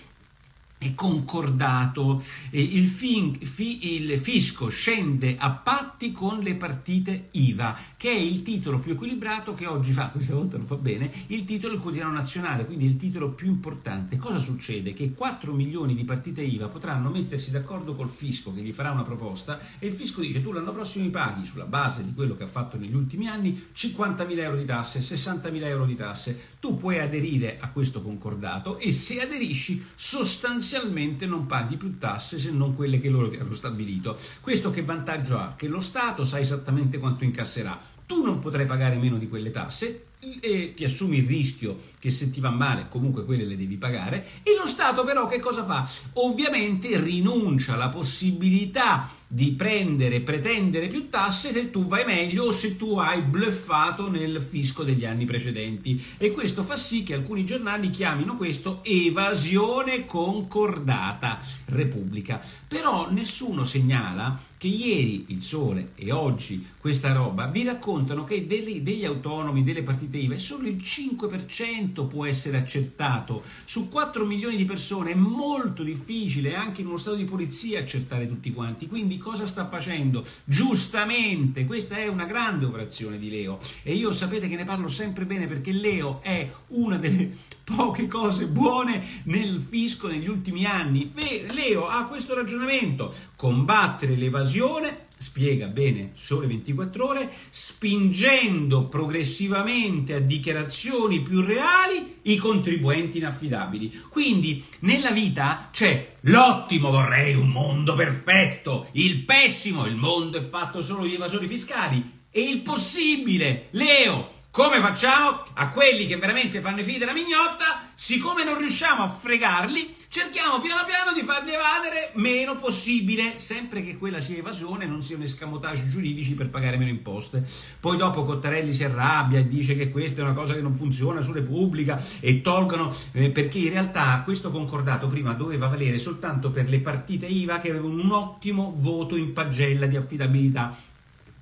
concordato, 0.95 2.23
il, 2.51 2.89
fin, 2.89 3.35
fi, 3.35 3.95
il, 3.95 4.19
fisco 4.19 4.69
scende 4.69 5.37
a 5.39 5.51
patti 5.51 6.13
con 6.13 6.41
le 6.41 6.55
partite 6.55 7.29
IVA, 7.31 7.77
che 7.97 8.11
è 8.11 8.15
il 8.15 8.43
titolo 8.43 8.79
più 8.79 8.93
equilibrato 8.93 9.55
che 9.55 9.67
oggi 9.67 9.93
fa, 9.93 10.11
questa 10.11 10.35
volta 10.35 10.59
non 10.59 10.67
fa 10.67 10.77
bene, 10.77 11.11
il 11.29 11.45
titolo 11.45 11.73
del 11.73 11.83
quotidiano 11.83 12.13
nazionale, 12.13 12.67
quindi 12.67 12.85
il 12.85 12.97
titolo 12.97 13.31
più 13.31 13.49
importante. 13.49 14.19
Cosa 14.19 14.39
succede? 14.39 14.93
Che 14.93 15.13
4 15.13 15.53
milioni 15.55 15.95
di 15.95 16.05
partite 16.05 16.43
IVA 16.43 16.69
potranno 16.69 17.09
mettersi 17.09 17.51
d'accordo 17.51 17.95
col 17.95 18.11
fisco 18.11 18.53
che 18.53 18.61
gli 18.61 18.73
farà 18.73 18.91
una 18.91 19.03
proposta 19.03 19.59
e 19.79 19.87
il 19.87 19.95
fisco 19.95 20.21
dice 20.21 20.43
tu 20.43 20.53
l'anno 20.53 20.73
prossimo 20.73 21.05
mi 21.05 21.11
paghi 21.11 21.47
sulla 21.47 21.65
base 21.65 22.05
di 22.05 22.13
quello 22.13 22.37
che 22.37 22.45
ha 22.45 22.49
fatto 22.49 22.77
negli 22.77 22.95
ultimi 22.95 23.29
anni 23.29 23.69
50.000 23.75 24.39
euro 24.39 24.57
di 24.57 24.65
tasse, 24.65 25.01
60.000 25.01 25.65
euro 25.65 25.87
di 25.87 25.97
tasse. 25.97 26.53
Tu 26.61 26.77
puoi 26.77 26.99
aderire 26.99 27.59
a 27.61 27.71
questo 27.71 28.03
concordato 28.03 28.79
e 28.79 28.93
se 28.93 29.21
aderisci 29.21 29.85
sostanzialmente 29.95 30.74
sostanzialmente 30.75 31.27
non 31.27 31.47
paghi 31.47 31.77
più 31.77 31.99
tasse 31.99 32.37
se 32.37 32.51
non 32.51 32.75
quelle 32.75 32.99
che 32.99 33.09
loro 33.09 33.29
ti 33.29 33.37
hanno 33.37 33.55
stabilito. 33.55 34.19
Questo 34.41 34.71
che 34.71 34.83
vantaggio 34.83 35.39
ha? 35.39 35.55
Che 35.57 35.69
lo 35.69 35.79
Stato 35.79 36.25
sa 36.25 36.41
esattamente 36.41 36.99
quanto 36.99 37.23
incasserà. 37.23 37.81
Tu 38.05 38.25
non 38.25 38.41
potrai 38.41 38.67
pagare 38.67 38.97
meno 38.97 39.17
di 39.17 39.29
quelle 39.29 39.53
tasse, 39.53 40.07
e 40.41 40.73
ti 40.75 40.85
assumi 40.85 41.19
il 41.19 41.27
rischio 41.27 41.79
che 41.99 42.11
se 42.11 42.31
ti 42.31 42.41
va 42.41 42.51
male 42.51 42.87
comunque 42.89 43.25
quelle 43.25 43.45
le 43.45 43.57
devi 43.57 43.77
pagare 43.77 44.27
e 44.43 44.57
lo 44.57 44.67
Stato 44.67 45.05
però 45.05 45.27
che 45.27 45.39
cosa 45.39 45.65
fa? 45.65 45.89
Ovviamente 46.15 46.99
rinuncia 46.99 47.75
alla 47.75 47.91
possibilità 47.91 49.11
di 49.35 49.51
prendere, 49.51 50.21
pretendere 50.21 50.87
più 50.87 51.09
tasse 51.09 51.53
se 51.53 51.73
tu 51.73 51.87
vai 51.87 52.05
meglio 52.05 52.45
o 52.45 52.53
se 52.53 52.77
tu 52.77 52.99
hai 52.99 53.21
bluffato 53.21 54.09
nel 54.09 54.41
fisco 54.41 54.85
degli 54.85 55.05
anni 55.05 55.25
precedenti. 55.25 56.01
E 56.19 56.31
questo 56.31 56.63
fa 56.63 56.77
sì 56.77 57.03
che 57.03 57.15
alcuni 57.15 57.45
giornali 57.45 57.91
chiamino 57.91 58.37
questo 58.37 58.79
evasione 58.85 60.07
concordata 60.07 61.41
Repubblica. 61.65 62.41
Però 62.69 63.11
nessuno 63.11 63.65
segnala 63.65 64.39
che 64.57 64.69
ieri 64.69 65.25
il 65.29 65.43
Sole 65.43 65.91
e 65.95 66.11
oggi 66.11 66.65
questa 66.79 67.13
roba 67.13 67.49
vi 67.49 67.65
raccontano 67.65 68.25
che 68.25 68.47
degli, 68.47 68.81
degli 68.81 69.05
autonomi, 69.05 69.63
delle 69.63 69.83
partite 69.83 70.17
IVA, 70.17 70.39
solo 70.39 70.69
il 70.69 70.77
5% 70.77 72.07
può 72.07 72.25
essere 72.25 72.57
accertato. 72.57 73.43
Su 73.65 73.89
4 73.91 74.25
milioni 74.25 74.57
di 74.57 74.65
persone 74.65 75.11
è 75.11 75.15
molto 75.15 75.83
difficile 75.83 76.55
anche 76.55 76.83
in 76.83 76.87
uno 76.87 76.97
stato 76.97 77.17
di 77.17 77.25
polizia 77.25 77.81
accertare 77.81 78.29
tutti 78.29 78.53
quanti. 78.53 78.87
Quindi 78.87 79.19
cosa 79.25 79.47
sta 79.47 79.67
facendo? 79.67 80.23
Giustamente, 80.45 81.65
questa 81.65 81.97
è 81.97 82.07
una 82.07 82.27
grande 82.27 82.67
operazione 82.67 83.19
di 83.19 83.31
Leo 83.31 83.59
e 83.83 83.95
io 83.95 84.13
sapete 84.13 84.49
che 84.49 84.55
ne 84.57 84.65
parlo 84.65 84.89
sempre 84.89 85.25
bene 85.25 85.47
perché 85.47 85.73
Leo 85.73 86.21
è 86.23 86.47
una 86.69 86.99
delle 86.99 87.35
poche 87.65 88.07
cose 88.07 88.47
buone 88.47 89.03
nel 89.25 89.59
fisco 89.61 90.09
negli 90.09 90.29
ultimi 90.29 90.67
anni. 90.67 91.11
Leo 91.55 91.89
ha 91.89 92.07
questo 92.07 92.35
ragionamento, 92.35 93.15
combattere 93.35 94.15
l'evasione 94.15 95.04
spiega 95.17 95.67
bene 95.67 96.11
Sole 96.15 96.47
24 96.47 97.07
ore, 97.07 97.31
spingendo 97.51 98.87
progressivamente 98.87 100.15
a 100.15 100.21
dichiarazioni 100.21 101.23
più 101.23 101.41
reali 101.41 102.19
i 102.23 102.37
contribuenti 102.37 103.19
inaffidabili. 103.19 104.03
Quindi 104.09 104.65
nella 104.81 105.11
vita 105.11 105.71
c'è 105.73 106.17
l'ottimo 106.23 106.91
vorrei 106.91 107.35
un 107.35 107.49
mondo 107.49 107.95
perfetto, 107.95 108.89
il 108.93 109.23
pessimo 109.25 109.87
il 109.87 109.97
mondo 109.97 110.39
è 110.39 110.49
fatto 110.49 110.83
solo 110.83 111.05
di 111.05 111.15
evasori 111.15 111.47
fiscali 111.47 112.23
e 112.31 112.41
il 112.43 112.61
possibile, 112.61 113.69
Leo, 113.71 114.33
come 114.51 114.81
facciamo? 114.81 115.43
A 115.55 115.71
quelli 115.71 116.07
che 116.07 116.17
veramente 116.17 116.61
fanno 116.61 116.81
i 116.81 116.85
figli 116.85 116.99
della 116.99 117.13
mignotta, 117.13 117.91
siccome 117.95 118.45
non 118.45 118.57
riusciamo 118.57 119.03
a 119.03 119.09
fregarli, 119.09 119.97
cerchiamo 120.15 120.61
piano 120.61 120.85
piano 120.87 121.13
di 121.13 121.27
farli 121.27 121.51
evadere 121.51 122.13
meno 122.15 122.55
possibile, 122.55 123.41
sempre 123.41 123.83
che 123.83 123.99
quella 123.99 124.21
sia 124.21 124.37
evasione, 124.37 124.87
non 124.87 125.03
sia 125.03 125.17
un 125.17 125.23
escamotage 125.23 125.89
giuridici 125.89 126.35
per 126.35 126.51
pagare 126.51 126.77
meno 126.77 126.91
imposte. 126.91 127.45
Poi 127.81 127.97
dopo 127.97 128.23
Cottarelli 128.23 128.73
si 128.73 128.85
arrabbia 128.85 129.41
e 129.41 129.49
dice 129.49 129.75
che 129.75 129.91
questa 129.91 130.21
è 130.21 130.23
una 130.23 130.33
cosa 130.33 130.55
che 130.55 130.61
non 130.61 130.73
funziona 130.73 131.21
su 131.21 131.33
Repubblica 131.33 132.01
e 132.21 132.43
tolgono, 132.43 132.95
eh, 133.11 133.31
perché 133.31 133.59
in 133.59 133.71
realtà 133.71 134.23
questo 134.23 134.53
concordato 134.53 135.09
prima 135.09 135.33
doveva 135.33 135.67
valere 135.67 135.99
soltanto 135.99 136.53
per 136.53 136.69
le 136.69 136.79
partite 136.79 137.27
IVA 137.27 137.59
che 137.59 137.71
avevano 137.71 138.01
un 138.01 138.13
ottimo 138.13 138.73
voto 138.77 139.17
in 139.17 139.33
pagella 139.33 139.87
di 139.87 139.97
affidabilità 139.97 140.93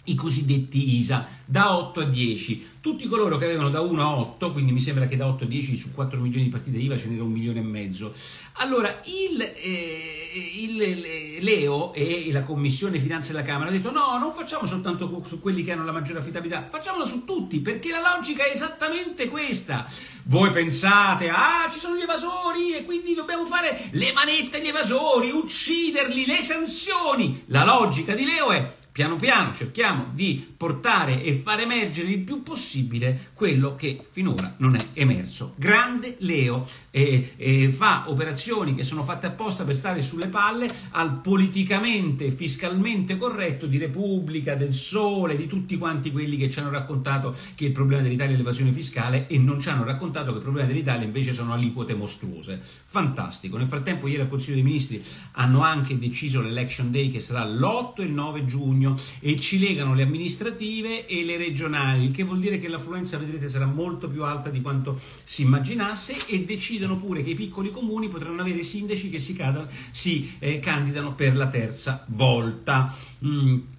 i 0.05 0.15
cosiddetti 0.15 0.97
ISA 0.99 1.29
da 1.45 1.77
8 1.77 2.01
a 2.01 2.05
10 2.05 2.71
tutti 2.81 3.07
coloro 3.07 3.39
che 3.39 3.45
avevano 3.45 3.71
da 3.71 3.81
1 3.81 4.03
a 4.03 4.17
8 4.17 4.53
quindi 4.53 4.73
mi 4.73 4.81
sembra 4.81 5.07
che 5.07 5.17
da 5.17 5.29
8 5.29 5.45
a 5.45 5.47
10 5.47 5.77
su 5.77 5.93
4 5.93 6.19
milioni 6.19 6.45
di 6.45 6.51
partite 6.51 6.79
IVA 6.79 6.99
ce 6.99 7.07
n'era 7.07 7.23
un 7.23 7.31
milione 7.31 7.61
e 7.61 7.63
mezzo. 7.63 8.13
Allora 8.55 9.01
il, 9.05 9.41
eh, 9.41 10.31
il, 10.57 11.45
Leo 11.45 11.93
e 11.95 12.31
la 12.33 12.43
commissione 12.43 12.99
finanze 12.99 13.31
della 13.31 13.45
Camera 13.45 13.69
hanno 13.69 13.77
detto 13.77 13.93
no 13.93 14.19
non 14.19 14.33
facciamo 14.33 14.67
soltanto 14.67 15.23
su 15.27 15.41
quelli 15.41 15.63
che 15.63 15.73
hanno 15.73 15.85
la 15.85 15.93
maggiore 15.93 16.19
affidabilità 16.19 16.67
facciamolo 16.69 17.05
su 17.05 17.25
tutti 17.25 17.61
perché 17.61 17.91
la 17.91 18.01
logica 18.17 18.45
è 18.45 18.51
esattamente 18.53 19.29
questa. 19.29 19.89
Voi 20.25 20.51
pensate 20.51 21.29
ah 21.29 21.71
ci 21.73 21.79
sono 21.79 21.97
gli 21.97 22.03
evasori 22.03 22.75
e 22.75 22.85
quindi 22.85 23.15
dobbiamo 23.15 23.47
fare 23.47 23.91
le 23.93 24.13
manette 24.13 24.59
agli 24.59 24.69
evasori 24.69 25.31
ucciderli 25.31 26.27
le 26.27 26.43
sanzioni. 26.43 27.45
La 27.47 27.65
logica 27.65 28.15
di 28.15 28.25
Leo 28.25 28.51
è 28.51 28.81
piano 28.93 29.17
piano 29.17 29.55
cerchiamo 29.55 30.11
di 30.13 30.53
portare 30.55 31.23
e 31.23 31.33
far 31.33 31.61
emergere 31.61 32.09
il 32.09 32.21
più 32.21 32.43
possibile 32.43 33.31
quello 33.33 33.75
che 33.75 34.01
finora 34.09 34.55
non 34.59 34.75
è 34.75 34.85
emerso. 34.93 35.55
Grande 35.57 36.17
Leo 36.19 36.69
eh, 36.91 37.33
eh, 37.37 37.73
fa 37.73 38.05
operazioni 38.09 38.75
che 38.75 38.85
sono 38.85 39.03
fatte 39.03 39.27
apposta 39.27 39.65
per 39.65 39.77
stare 39.77 40.03
sulle 40.03 40.27
palle 40.27 40.71
al 40.91 41.21
politicamente, 41.21 42.31
fiscalmente 42.31 43.17
corretto 43.17 43.67
di 43.67 43.79
Repubblica, 43.79 44.57
del 44.57 44.75
Sole, 44.75 45.37
di 45.37 45.47
tutti 45.47 45.79
quanti 45.79 46.13
quelli 46.13 46.37
che 46.37 46.51
ci 46.51 46.61
hanno 46.61 46.71
raccontato 46.71 47.35
che 47.55 47.65
il 47.65 47.73
problema 47.73 48.03
dell'Italia 48.03 48.35
è 48.35 48.37
l'evasione 48.37 48.73
fiscale 48.73 49.27
e 49.27 49.39
non 49.39 49.59
ci 49.59 49.71
hanno 49.71 49.85
raccontato 49.85 50.33
che 50.33 50.37
il 50.37 50.43
problema 50.43 50.69
dell'Italia 50.69 51.07
invece 51.07 51.33
sono 51.33 51.55
aliquote 51.55 51.95
mostruose. 51.95 52.61
Fantastico. 52.61 53.57
Nel 53.57 53.69
frattempo 53.69 54.07
ieri 54.07 54.21
al 54.21 54.29
Consiglio 54.29 54.57
dei 54.57 54.65
Ministri 54.65 55.03
hanno 55.33 55.63
anche 55.63 55.99
deciso 55.99 56.43
l'election 56.43 56.91
day 56.91 57.09
che 57.09 57.21
sarà 57.21 57.47
l'8 57.47 58.03
e 58.03 58.05
il 58.05 58.13
9 58.13 58.45
giugno 58.45 58.82
e 59.21 59.39
ci 59.39 59.59
legano 59.59 59.95
le 59.95 60.03
amministrative 60.03 61.07
e 61.07 61.25
le 61.25 61.37
regionali, 61.37 62.05
il 62.05 62.11
che 62.11 62.25
vuol 62.25 62.41
dire 62.41 62.59
che 62.59 62.69
l'affluenza, 62.69 63.19
vedrete, 63.19 63.49
sarà 63.49 63.67
molto 63.67 64.09
più 64.09 64.25
alta 64.25 64.51
di 64.51 64.61
quanto 64.61 65.01
si 65.25 65.43
immaginasse 65.43 66.27
e 66.27 66.45
decidono 66.45 66.99
pure 66.99 67.23
che 67.23 67.31
i 67.31 67.35
piccoli 67.35 67.71
comuni 67.71 68.09
potranno 68.09 68.41
avere 68.41 68.63
sindaci 68.63 69.11
che 69.11 69.19
si, 69.19 69.35
cadano, 69.35 69.69
si 69.91 70.35
eh, 70.39 70.59
candidano 70.59 71.15
per 71.15 71.37
la 71.37 71.49
terza 71.49 72.05
volta. 72.09 72.95
Mm. 73.25 73.72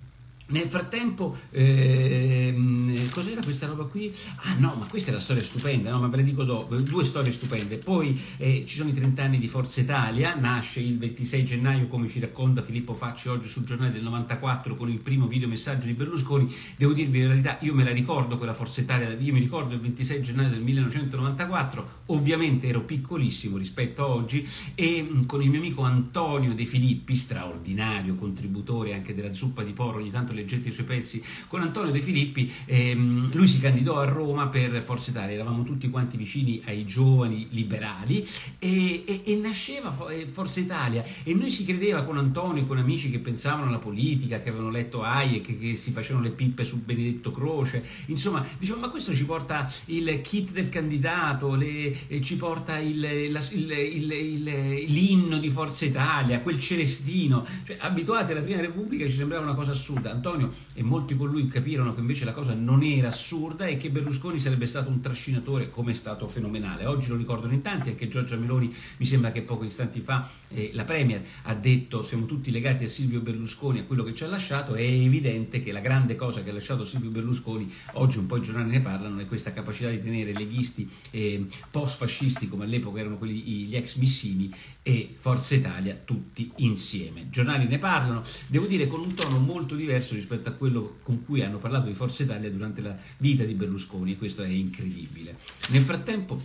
Nel 0.54 0.68
frattempo, 0.68 1.36
ehm, 1.50 3.10
cos'era 3.10 3.42
questa 3.42 3.66
roba 3.66 3.86
qui? 3.86 4.14
Ah 4.44 4.54
no, 4.60 4.76
ma 4.78 4.86
questa 4.86 5.10
è 5.10 5.14
la 5.14 5.20
storia 5.20 5.42
stupenda, 5.42 5.90
no? 5.90 5.98
ma 5.98 6.08
ve 6.10 6.18
le 6.18 6.24
dico 6.24 6.44
dopo, 6.44 6.76
due 6.76 7.04
storie 7.04 7.32
stupende. 7.32 7.78
Poi 7.78 8.22
eh, 8.38 8.64
ci 8.68 8.76
sono 8.76 8.90
i 8.90 8.94
30 8.94 9.24
anni 9.24 9.40
di 9.40 9.48
Forza 9.48 9.82
Italia, 9.82 10.36
nasce 10.36 10.80
il 10.80 11.00
26 11.00 11.44
gennaio, 11.44 11.88
come 11.88 12.08
ci 12.08 12.20
racconta 12.20 12.62
Filippo 12.62 12.94
Facci 12.94 13.30
oggi 13.30 13.48
sul 13.48 13.64
giornale 13.64 13.92
del 13.92 14.04
94 14.04 14.76
con 14.76 14.92
il 14.92 15.00
primo 15.00 15.26
videomessaggio 15.26 15.88
di 15.88 15.94
Berlusconi. 15.94 16.54
Devo 16.78 16.94
dirvi 16.94 17.24
la 17.24 17.30
verità, 17.30 17.58
io 17.62 17.74
me 17.74 17.84
la 17.84 17.92
ricordo 17.92 18.38
quella 18.38 18.54
Forza 18.54 18.80
Italia, 18.80 19.10
io 19.10 19.34
mi 19.34 19.40
ricordo 19.40 19.74
il 19.74 19.80
26 19.80 20.22
gennaio 20.22 20.50
del 20.50 20.62
1994, 20.62 21.88
ovviamente 22.08 22.68
ero 22.68 22.82
piccolissimo 22.82 23.58
rispetto 23.58 24.04
a 24.04 24.10
oggi 24.10 24.48
e 24.76 25.02
mh, 25.02 25.26
con 25.26 25.42
il 25.42 25.50
mio 25.50 25.58
amico 25.58 25.82
Antonio 25.82 26.54
De 26.54 26.66
Filippi, 26.66 27.16
straordinario 27.16 28.14
contributore 28.14 28.94
anche 28.94 29.16
della 29.16 29.34
zuppa 29.34 29.64
di 29.64 29.74
porro, 29.74 29.98
ogni 29.98 30.12
tanto 30.12 30.32
leggete 30.44 30.70
i 30.70 30.72
suoi 30.72 30.86
pezzi 30.86 31.24
con 31.48 31.62
Antonio 31.62 31.92
De 31.92 32.02
Filippi, 32.02 32.52
ehm, 32.66 33.34
lui 33.34 33.48
si 33.48 33.60
candidò 33.60 34.00
a 34.00 34.06
Roma 34.06 34.48
per 34.48 34.82
Forza 34.82 35.12
Italia, 35.12 35.36
eravamo 35.36 35.64
tutti 35.64 35.90
quanti 35.90 36.18
vicini 36.18 36.62
ai 36.66 36.86
giovani 36.86 37.48
liberali 37.52 38.28
e, 38.60 39.04
e, 39.06 39.22
e 39.26 39.36
nasceva 39.36 39.96
eh, 40.10 40.28
Forza 40.28 40.60
Italia. 40.60 41.04
E 41.24 41.34
noi 41.34 41.52
si 41.52 41.66
credeva 41.66 42.04
con 42.04 42.18
Antonio, 42.18 42.66
con 42.66 42.78
amici 42.78 43.10
che 43.10 43.20
pensavano 43.20 43.68
alla 43.70 43.80
politica, 43.80 44.40
che 44.40 44.50
avevano 44.50 44.70
letto 44.70 45.02
Hayek, 45.02 45.46
che, 45.46 45.58
che 45.58 45.76
si 45.76 45.92
facevano 45.92 46.26
le 46.26 46.32
pippe 46.32 46.64
su 46.64 46.84
Benedetto 46.84 47.32
Croce, 47.32 47.84
insomma, 48.08 48.46
diciamo 48.58 48.82
ma 48.82 48.90
questo 48.90 49.14
ci 49.14 49.26
porta 49.26 49.72
il 49.86 50.22
kit 50.22 50.52
del 50.52 50.70
candidato, 50.70 51.56
le, 51.56 51.96
ci 52.22 52.36
porta 52.36 52.78
il, 52.80 53.32
la, 53.32 53.42
il, 53.52 53.72
il, 54.12 54.44
l'inno 54.88 55.38
di 55.38 55.50
Forza 55.50 55.86
Italia, 55.86 56.42
quel 56.42 56.60
celestino, 56.60 57.46
cioè 57.66 57.78
abituati 57.80 58.32
alla 58.32 58.42
Prima 58.42 58.62
Repubblica 58.62 59.06
ci 59.06 59.16
sembrava 59.16 59.44
una 59.44 59.54
cosa 59.54 59.72
assurda. 59.72 60.10
Antonio 60.24 60.54
e 60.74 60.84
molti 60.84 61.18
con 61.18 61.30
lui 61.30 61.48
capirono 61.48 61.94
che 61.94 62.00
invece 62.00 62.24
la 62.24 62.32
cosa 62.32 62.54
non 62.54 62.82
era 62.82 63.10
assurda 63.10 63.66
e 63.66 63.76
che 63.76 63.90
Berlusconi 63.90 64.40
sarebbe 64.40 64.66
stato 64.66 64.90
un 64.90 65.02
trascinatore 65.02 65.70
come 65.70 65.92
è 65.92 65.94
stato 65.94 66.28
fenomenale. 66.30 66.86
Oggi 66.86 67.10
lo 67.10 67.18
ricordano 67.18 67.52
in 67.52 67.62
tanti, 67.62 67.90
anche 67.90 68.08
Giorgia 68.08 68.38
Meloni 68.38 68.74
mi 68.98 69.06
sembra 69.06 69.32
che 69.32 69.42
pochi 69.42 69.66
istanti 69.66 70.00
fa 70.00 70.30
eh, 70.48 70.72
la 70.74 70.86
Premier 70.86 71.22
ha 71.44 71.54
detto 71.56 72.04
siamo 72.04 72.26
tutti 72.26 72.52
legati 72.52 72.86
a 72.86 72.88
Silvio 72.88 73.20
Berlusconi, 73.20 73.80
a 73.80 73.84
quello 73.84 74.04
che 74.04 74.14
ci 74.14 74.24
ha 74.24 74.28
lasciato, 74.28 74.76
è 74.76 74.82
evidente 74.82 75.62
che 75.62 75.74
la 75.74 75.82
grande 75.82 76.16
cosa 76.16 76.42
che 76.42 76.52
ha 76.52 76.54
lasciato 76.54 76.86
Silvio 76.86 77.10
Berlusconi, 77.10 77.70
oggi 77.94 78.18
un 78.18 78.28
po' 78.28 78.38
i 78.38 78.42
giornali 78.42 78.70
ne 78.70 78.80
parlano, 78.80 79.20
è 79.20 79.28
questa 79.28 79.52
capacità 79.52 79.90
di 79.90 80.02
tenere 80.02 80.32
leghisti 80.32 80.90
eh, 81.12 81.46
post-fascisti 81.70 82.48
come 82.48 82.64
all'epoca 82.64 83.00
erano 83.00 83.18
quelli, 83.18 83.42
gli 83.42 83.76
ex 83.76 83.98
missini 83.98 84.50
e 84.82 85.14
Forza 85.16 85.56
Italia 85.56 86.00
tutti 86.04 86.50
insieme. 86.58 87.22
I 87.22 87.30
giornali 87.30 87.68
ne 87.68 87.80
parlano, 87.80 88.22
devo 88.48 88.66
dire 88.66 88.88
con 88.88 89.02
un 89.02 89.14
tono 89.14 89.40
molto 89.40 89.76
diverso 89.76 90.13
diverso 90.14 90.16
rispetto 90.16 90.50
a 90.50 90.52
quello 90.54 90.98
con 91.04 91.24
cui 91.24 91.42
hanno 91.42 91.58
parlato 91.58 91.88
di 91.88 91.94
Forza 91.94 92.24
Italia 92.24 92.50
durante 92.50 92.82
la 92.82 92.96
vita 93.18 93.44
di 93.44 93.54
Berlusconi 93.54 94.14
e 94.14 94.18
questo 94.18 94.44
è 94.44 94.48
incredibile. 94.48 95.38
Nel 95.70 95.84
frattempo 95.84 96.42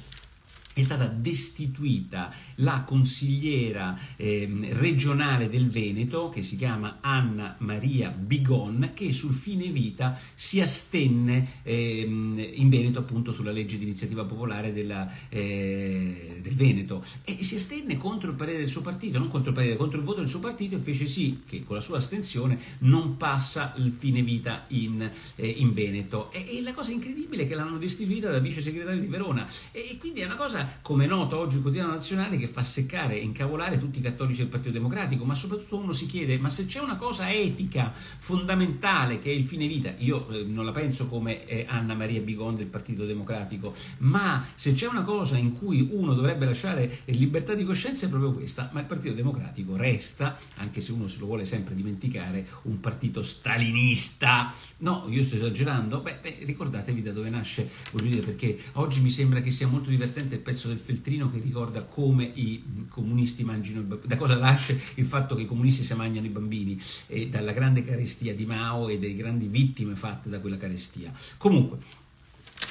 è 0.80 0.85
stata 0.85 1.06
destituita 1.06 2.32
la 2.56 2.82
consigliera 2.82 3.99
eh, 4.16 4.49
regionale 4.73 5.49
del 5.49 5.70
Veneto, 5.70 6.28
che 6.28 6.42
si 6.42 6.56
chiama 6.56 6.99
Anna 7.00 7.56
Maria 7.58 8.11
Bigon, 8.11 8.92
che 8.94 9.12
sul 9.12 9.35
fine 9.35 9.68
vita 9.68 10.18
si 10.35 10.61
astenne 10.61 11.61
eh, 11.62 12.00
in 12.00 12.68
Veneto 12.68 12.99
appunto 12.99 13.32
sulla 13.32 13.50
legge 13.50 13.78
di 13.78 13.85
iniziativa 13.85 14.25
popolare 14.25 14.73
della, 14.73 15.11
eh, 15.28 16.40
del 16.42 16.54
Veneto 16.54 17.04
e 17.25 17.42
si 17.42 17.56
astenne 17.56 17.97
contro 17.97 18.30
il 18.30 18.37
parere 18.37 18.58
del 18.58 18.68
suo 18.68 18.80
partito, 18.80 19.18
non 19.18 19.28
contro 19.28 19.50
il 19.50 19.56
parere, 19.56 19.76
contro 19.76 19.99
il 19.99 20.04
voto 20.04 20.20
del 20.20 20.28
suo 20.28 20.40
partito 20.40 20.75
e 20.75 20.78
fece 20.78 21.06
sì 21.06 21.42
che 21.47 21.64
con 21.64 21.76
la 21.76 21.82
sua 21.82 21.99
astensione 21.99 22.58
non 22.80 23.16
passa 23.16 23.75
il 23.76 23.92
fine 23.97 24.23
vita 24.23 24.64
in, 24.68 25.11
eh, 25.37 25.47
in 25.47 25.73
Veneto. 25.73 26.30
E, 26.32 26.56
e, 26.56 26.62
la 26.62 26.75
cosa 26.75 26.92
incredibile 26.92 27.42
è 27.44 27.47
che 27.47 27.54
l'hanno 27.54 27.78
destituita 27.78 28.30
da 28.30 28.38
vice 28.38 28.61
segretario 28.61 29.00
di 29.00 29.06
Verona 29.06 29.49
e, 29.73 29.88
e 29.90 29.97
quindi 29.99 30.20
è 30.20 30.25
una 30.25 30.37
cosa 30.37 30.67
come 30.82 31.04
è 31.04 31.08
noto 31.08 31.38
oggi 31.38 31.56
il 31.56 31.62
quotidiano 31.62 31.92
nazionale 31.92 32.37
che 32.37 32.48
fa 32.48 32.62
seccare 32.62 33.14
e 33.14 33.22
incavolare 33.22 33.78
tutti 33.78 33.98
i 33.98 34.02
cattolici 34.02 34.40
del 34.40 34.48
Partito 34.48 34.72
Democratico, 34.72 35.25
ma 35.25 35.34
soprattutto 35.34 35.76
uno 35.76 35.92
si 35.92 36.06
chiede, 36.06 36.38
ma 36.38 36.50
se 36.50 36.66
c'è 36.66 36.80
una 36.80 36.96
cosa 36.96 37.32
etica 37.32 37.92
fondamentale 37.94 39.18
che 39.18 39.30
è 39.30 39.34
il 39.34 39.44
fine 39.44 39.66
vita, 39.66 39.94
io 39.98 40.28
eh, 40.28 40.44
non 40.44 40.64
la 40.64 40.72
penso 40.72 41.06
come 41.06 41.46
eh, 41.46 41.66
Anna 41.68 41.94
Maria 41.94 42.20
Bigon 42.20 42.56
del 42.56 42.66
Partito 42.66 43.04
Democratico, 43.04 43.75
ma 43.98 44.44
se 44.54 44.72
c'è 44.72 44.87
una 44.87 45.02
cosa 45.02 45.37
in 45.37 45.56
cui 45.56 45.88
uno 45.90 46.14
dovrebbe 46.14 46.44
lasciare 46.44 47.00
libertà 47.06 47.54
di 47.54 47.64
coscienza 47.64 48.06
è 48.06 48.08
proprio 48.08 48.32
questa, 48.32 48.70
ma 48.72 48.80
il 48.80 48.87
Partito 48.87 49.14
Democratico 49.14 49.76
resta, 49.76 50.38
anche 50.56 50.80
se 50.80 50.92
uno 50.92 51.09
se 51.09 51.18
lo 51.18 51.26
vuole 51.26 51.44
sempre 51.44 51.74
dimenticare, 51.74 52.46
un 52.62 52.81
partito 52.81 53.22
stalinista. 53.22 54.52
No, 54.78 55.07
io 55.09 55.24
sto 55.24 55.37
esagerando, 55.37 56.00
beh, 56.00 56.18
beh 56.22 56.38
ricordatevi 56.44 57.02
da 57.02 57.12
dove 57.12 57.31
nasce, 57.31 57.68
voglio 57.92 58.11
dire, 58.11 58.26
perché 58.26 58.59
oggi 58.74 59.00
mi 59.00 59.11
sembra 59.11 59.40
che 59.40 59.50
sia 59.50 59.66
molto 59.66 59.90
divertente 59.90 60.38
pezzo 60.48 60.68
del 60.68 60.78
feltrino 60.78 61.30
che 61.30 61.40
ricorda 61.40 61.82
come 61.84 62.24
i 62.24 62.62
comunisti 62.88 63.44
mangino 63.44 63.80
i 63.80 63.82
bambini, 63.82 64.08
da 64.08 64.16
cosa 64.16 64.37
nasce 64.37 64.80
il 64.94 65.04
fatto 65.04 65.34
che 65.34 65.42
i 65.42 65.46
comunisti 65.46 65.84
si 65.84 65.92
mangiano 65.92 66.24
i 66.24 66.30
bambini, 66.30 66.80
e 67.06 67.28
dalla 67.28 67.52
grande 67.52 67.84
carestia 67.84 68.34
di 68.34 68.46
Mao 68.46 68.88
e 68.88 68.98
delle 68.98 69.14
grandi 69.14 69.46
vittime 69.46 69.94
fatte 69.94 70.30
da 70.30 70.40
quella 70.40 70.56
carestia. 70.56 71.12
Comunque, 71.37 71.78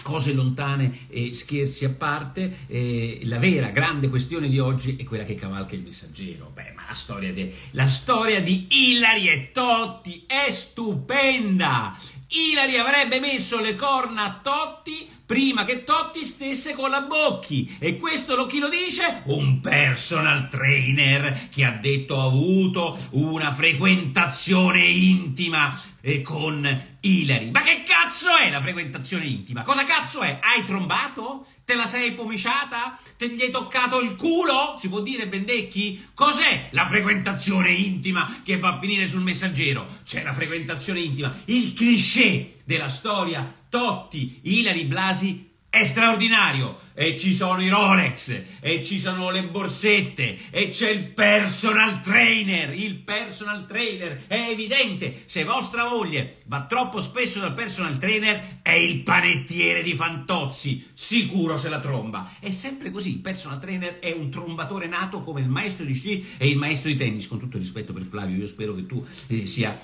cose 0.02 0.34
lontane 0.34 1.08
e 1.08 1.34
scherzi 1.36 1.86
a 1.86 1.90
parte, 1.90 2.66
eh, 2.66 3.20
la 3.26 3.38
vera 3.38 3.70
grande 3.70 4.10
questione 4.10 4.50
di 4.50 4.58
oggi 4.58 4.96
è 4.96 5.04
quella 5.04 5.24
che 5.24 5.36
cavalca 5.36 5.76
il 5.76 5.84
messaggero. 5.84 6.52
Beh, 6.52 6.74
ma 6.76 6.86
la 6.88 6.96
storia, 6.96 7.32
de, 7.32 7.54
la 7.72 7.88
storia 7.88 8.42
di 8.42 8.66
Ilari 8.70 9.28
e 9.28 9.52
Totti 9.52 10.24
è 10.26 10.50
stupenda! 10.50 11.96
Ilari 12.30 12.78
avrebbe 12.78 13.20
messo 13.20 13.62
le 13.62 13.76
corna 13.76 14.26
a 14.26 14.40
Totti 14.42 15.08
prima 15.28 15.66
che 15.66 15.84
Totti 15.84 16.24
stesse 16.24 16.74
con 16.74 16.90
la 16.90 17.02
Bocchi. 17.02 17.76
E 17.80 18.00
questo 18.00 18.36
lo 18.36 18.46
chi 18.48 18.60
lo 18.60 18.70
dice? 18.70 19.22
Un 19.26 19.60
personal 19.60 20.48
trainer 20.48 21.50
che 21.50 21.66
ha 21.66 21.72
detto 21.72 22.20
ha 22.20 22.24
avuto 22.24 22.98
una 23.12 23.52
frequentazione 23.52 24.86
intima 24.86 25.78
eh, 26.00 26.22
con 26.22 26.66
Hilary. 27.02 27.52
Ma 27.52 27.62
che 27.62 27.84
cazzo 27.86 28.36
è 28.38 28.50
la 28.50 28.62
frequentazione 28.62 29.26
intima? 29.26 29.64
Cosa 29.64 29.84
cazzo 29.84 30.22
è? 30.22 30.40
Hai 30.42 30.66
trombato? 30.66 31.46
Te 31.68 31.76
la 31.76 31.86
sei 31.86 32.14
pomiciata? 32.14 32.98
Te 33.18 33.28
gli 33.28 33.42
hai 33.42 33.52
toccato 33.52 34.00
il 34.00 34.16
culo? 34.16 34.78
Si 34.80 34.88
può 34.88 35.02
dire, 35.02 35.28
Bendecchi? 35.28 36.02
Cos'è 36.14 36.70
la 36.72 36.88
frequentazione 36.88 37.74
intima 37.74 38.40
che 38.42 38.58
va 38.58 38.76
a 38.76 38.80
finire 38.80 39.06
sul 39.06 39.20
messaggero? 39.20 39.86
C'è 40.06 40.24
la 40.24 40.34
frequentazione 40.34 41.02
intima, 41.02 41.38
il 41.44 41.74
cliché 41.74 42.56
della 42.64 42.88
storia 42.88 43.66
Totti, 43.68 44.40
Ilari 44.44 44.86
Blasi 44.86 45.50
è 45.80 45.86
straordinario. 45.86 46.86
E 47.00 47.20
ci 47.20 47.36
sono 47.36 47.62
i 47.62 47.70
Rolex 47.70 48.42
e 48.60 48.84
ci 48.84 49.00
sono 49.00 49.30
le 49.30 49.44
borsette 49.44 50.36
e 50.50 50.72
c'è 50.72 50.90
il 50.90 51.04
personal 51.06 52.02
trainer. 52.02 52.74
Il 52.74 52.96
personal 52.96 53.68
trainer 53.68 54.24
è 54.26 54.50
evidente. 54.50 55.24
Se 55.28 55.44
vostra 55.44 55.88
moglie 55.88 56.38
va 56.46 56.66
troppo 56.66 57.00
spesso 57.00 57.40
dal 57.40 57.54
personal 57.54 58.00
trainer 58.00 58.62
è 58.64 58.72
il 58.72 59.04
panettiere 59.04 59.84
di 59.84 59.94
Fantozzi. 59.94 60.90
Sicuro 60.96 61.58
se 61.58 61.70
la 61.70 61.80
tromba. 61.80 62.32
È 62.40 62.50
sempre 62.50 62.90
così. 62.90 63.10
Il 63.12 63.20
personal 63.20 63.60
trainer 63.60 64.00
è 64.00 64.12
un 64.12 64.32
trombatore 64.32 64.88
nato 64.88 65.20
come 65.20 65.42
il 65.42 65.50
maestro 65.50 65.86
di 65.86 65.94
sci 65.94 66.26
e 66.38 66.50
il 66.50 66.58
maestro 66.58 66.90
di 66.90 66.96
tennis. 66.96 67.28
Con 67.28 67.38
tutto 67.38 67.58
il 67.58 67.62
rispetto 67.62 67.94
per 67.94 68.06
Flavio 68.06 68.38
io 68.38 68.48
spero 68.48 68.74
che 68.74 68.88
tu 68.88 69.06
eh, 69.28 69.46
sia 69.46 69.80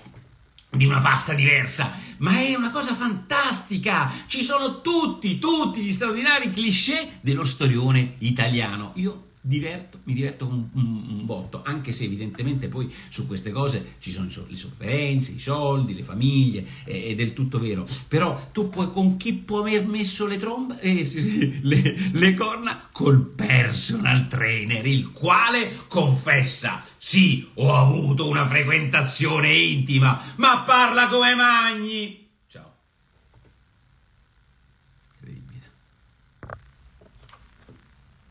di 0.76 0.86
una 0.86 1.00
pasta 1.00 1.34
diversa, 1.34 1.92
ma 2.18 2.40
è 2.40 2.56
una 2.56 2.72
cosa 2.72 2.96
fantastica. 2.96 4.12
Ci 4.26 4.44
sono 4.44 4.82
tutti, 4.82 5.38
tutti 5.40 5.82
gli 5.82 5.92
straordinari 5.92 6.52
cliché 6.52 7.20
dello 7.22 7.44
storione 7.44 8.16
italiano. 8.20 8.92
Io 8.96 9.32
diverto, 9.46 10.00
mi 10.04 10.14
diverto 10.14 10.46
un, 10.48 10.70
un, 10.72 11.06
un, 11.10 11.26
botto, 11.26 11.62
anche 11.66 11.92
se 11.92 12.06
evidentemente 12.06 12.70
poi 12.70 12.90
su 13.10 13.28
queste 13.28 13.52
cose 13.52 13.96
ci 14.00 14.10
sono 14.10 14.30
le 14.48 14.56
sofferenze, 14.56 15.34
i 15.34 15.40
soldi, 15.40 15.94
le 15.94 16.04
famiglie, 16.04 16.66
è, 16.86 17.08
è 17.08 17.16
del 17.16 17.34
tutto 17.34 17.60
vero. 17.60 17.86
Però 18.08 18.50
tu 18.54 18.70
puoi, 18.70 18.90
con 18.92 19.18
chi 19.18 19.34
può 19.34 19.60
aver 19.60 19.86
messo 19.86 20.26
le 20.28 20.38
trombe, 20.38 20.80
eh, 20.80 21.60
le, 21.62 22.10
le 22.14 22.34
corna? 22.34 22.88
Col 22.94 23.20
personal 23.20 24.28
trainer, 24.28 24.86
il 24.86 25.12
quale 25.12 25.80
confessa, 25.88 26.82
sì, 26.98 27.50
ho 27.56 27.76
avuto 27.76 28.30
una 28.30 28.48
frequentazione 28.48 29.54
intima, 29.54 30.22
ma 30.38 30.62
parla 30.62 31.08
come 31.08 31.36
magni. 31.36 32.23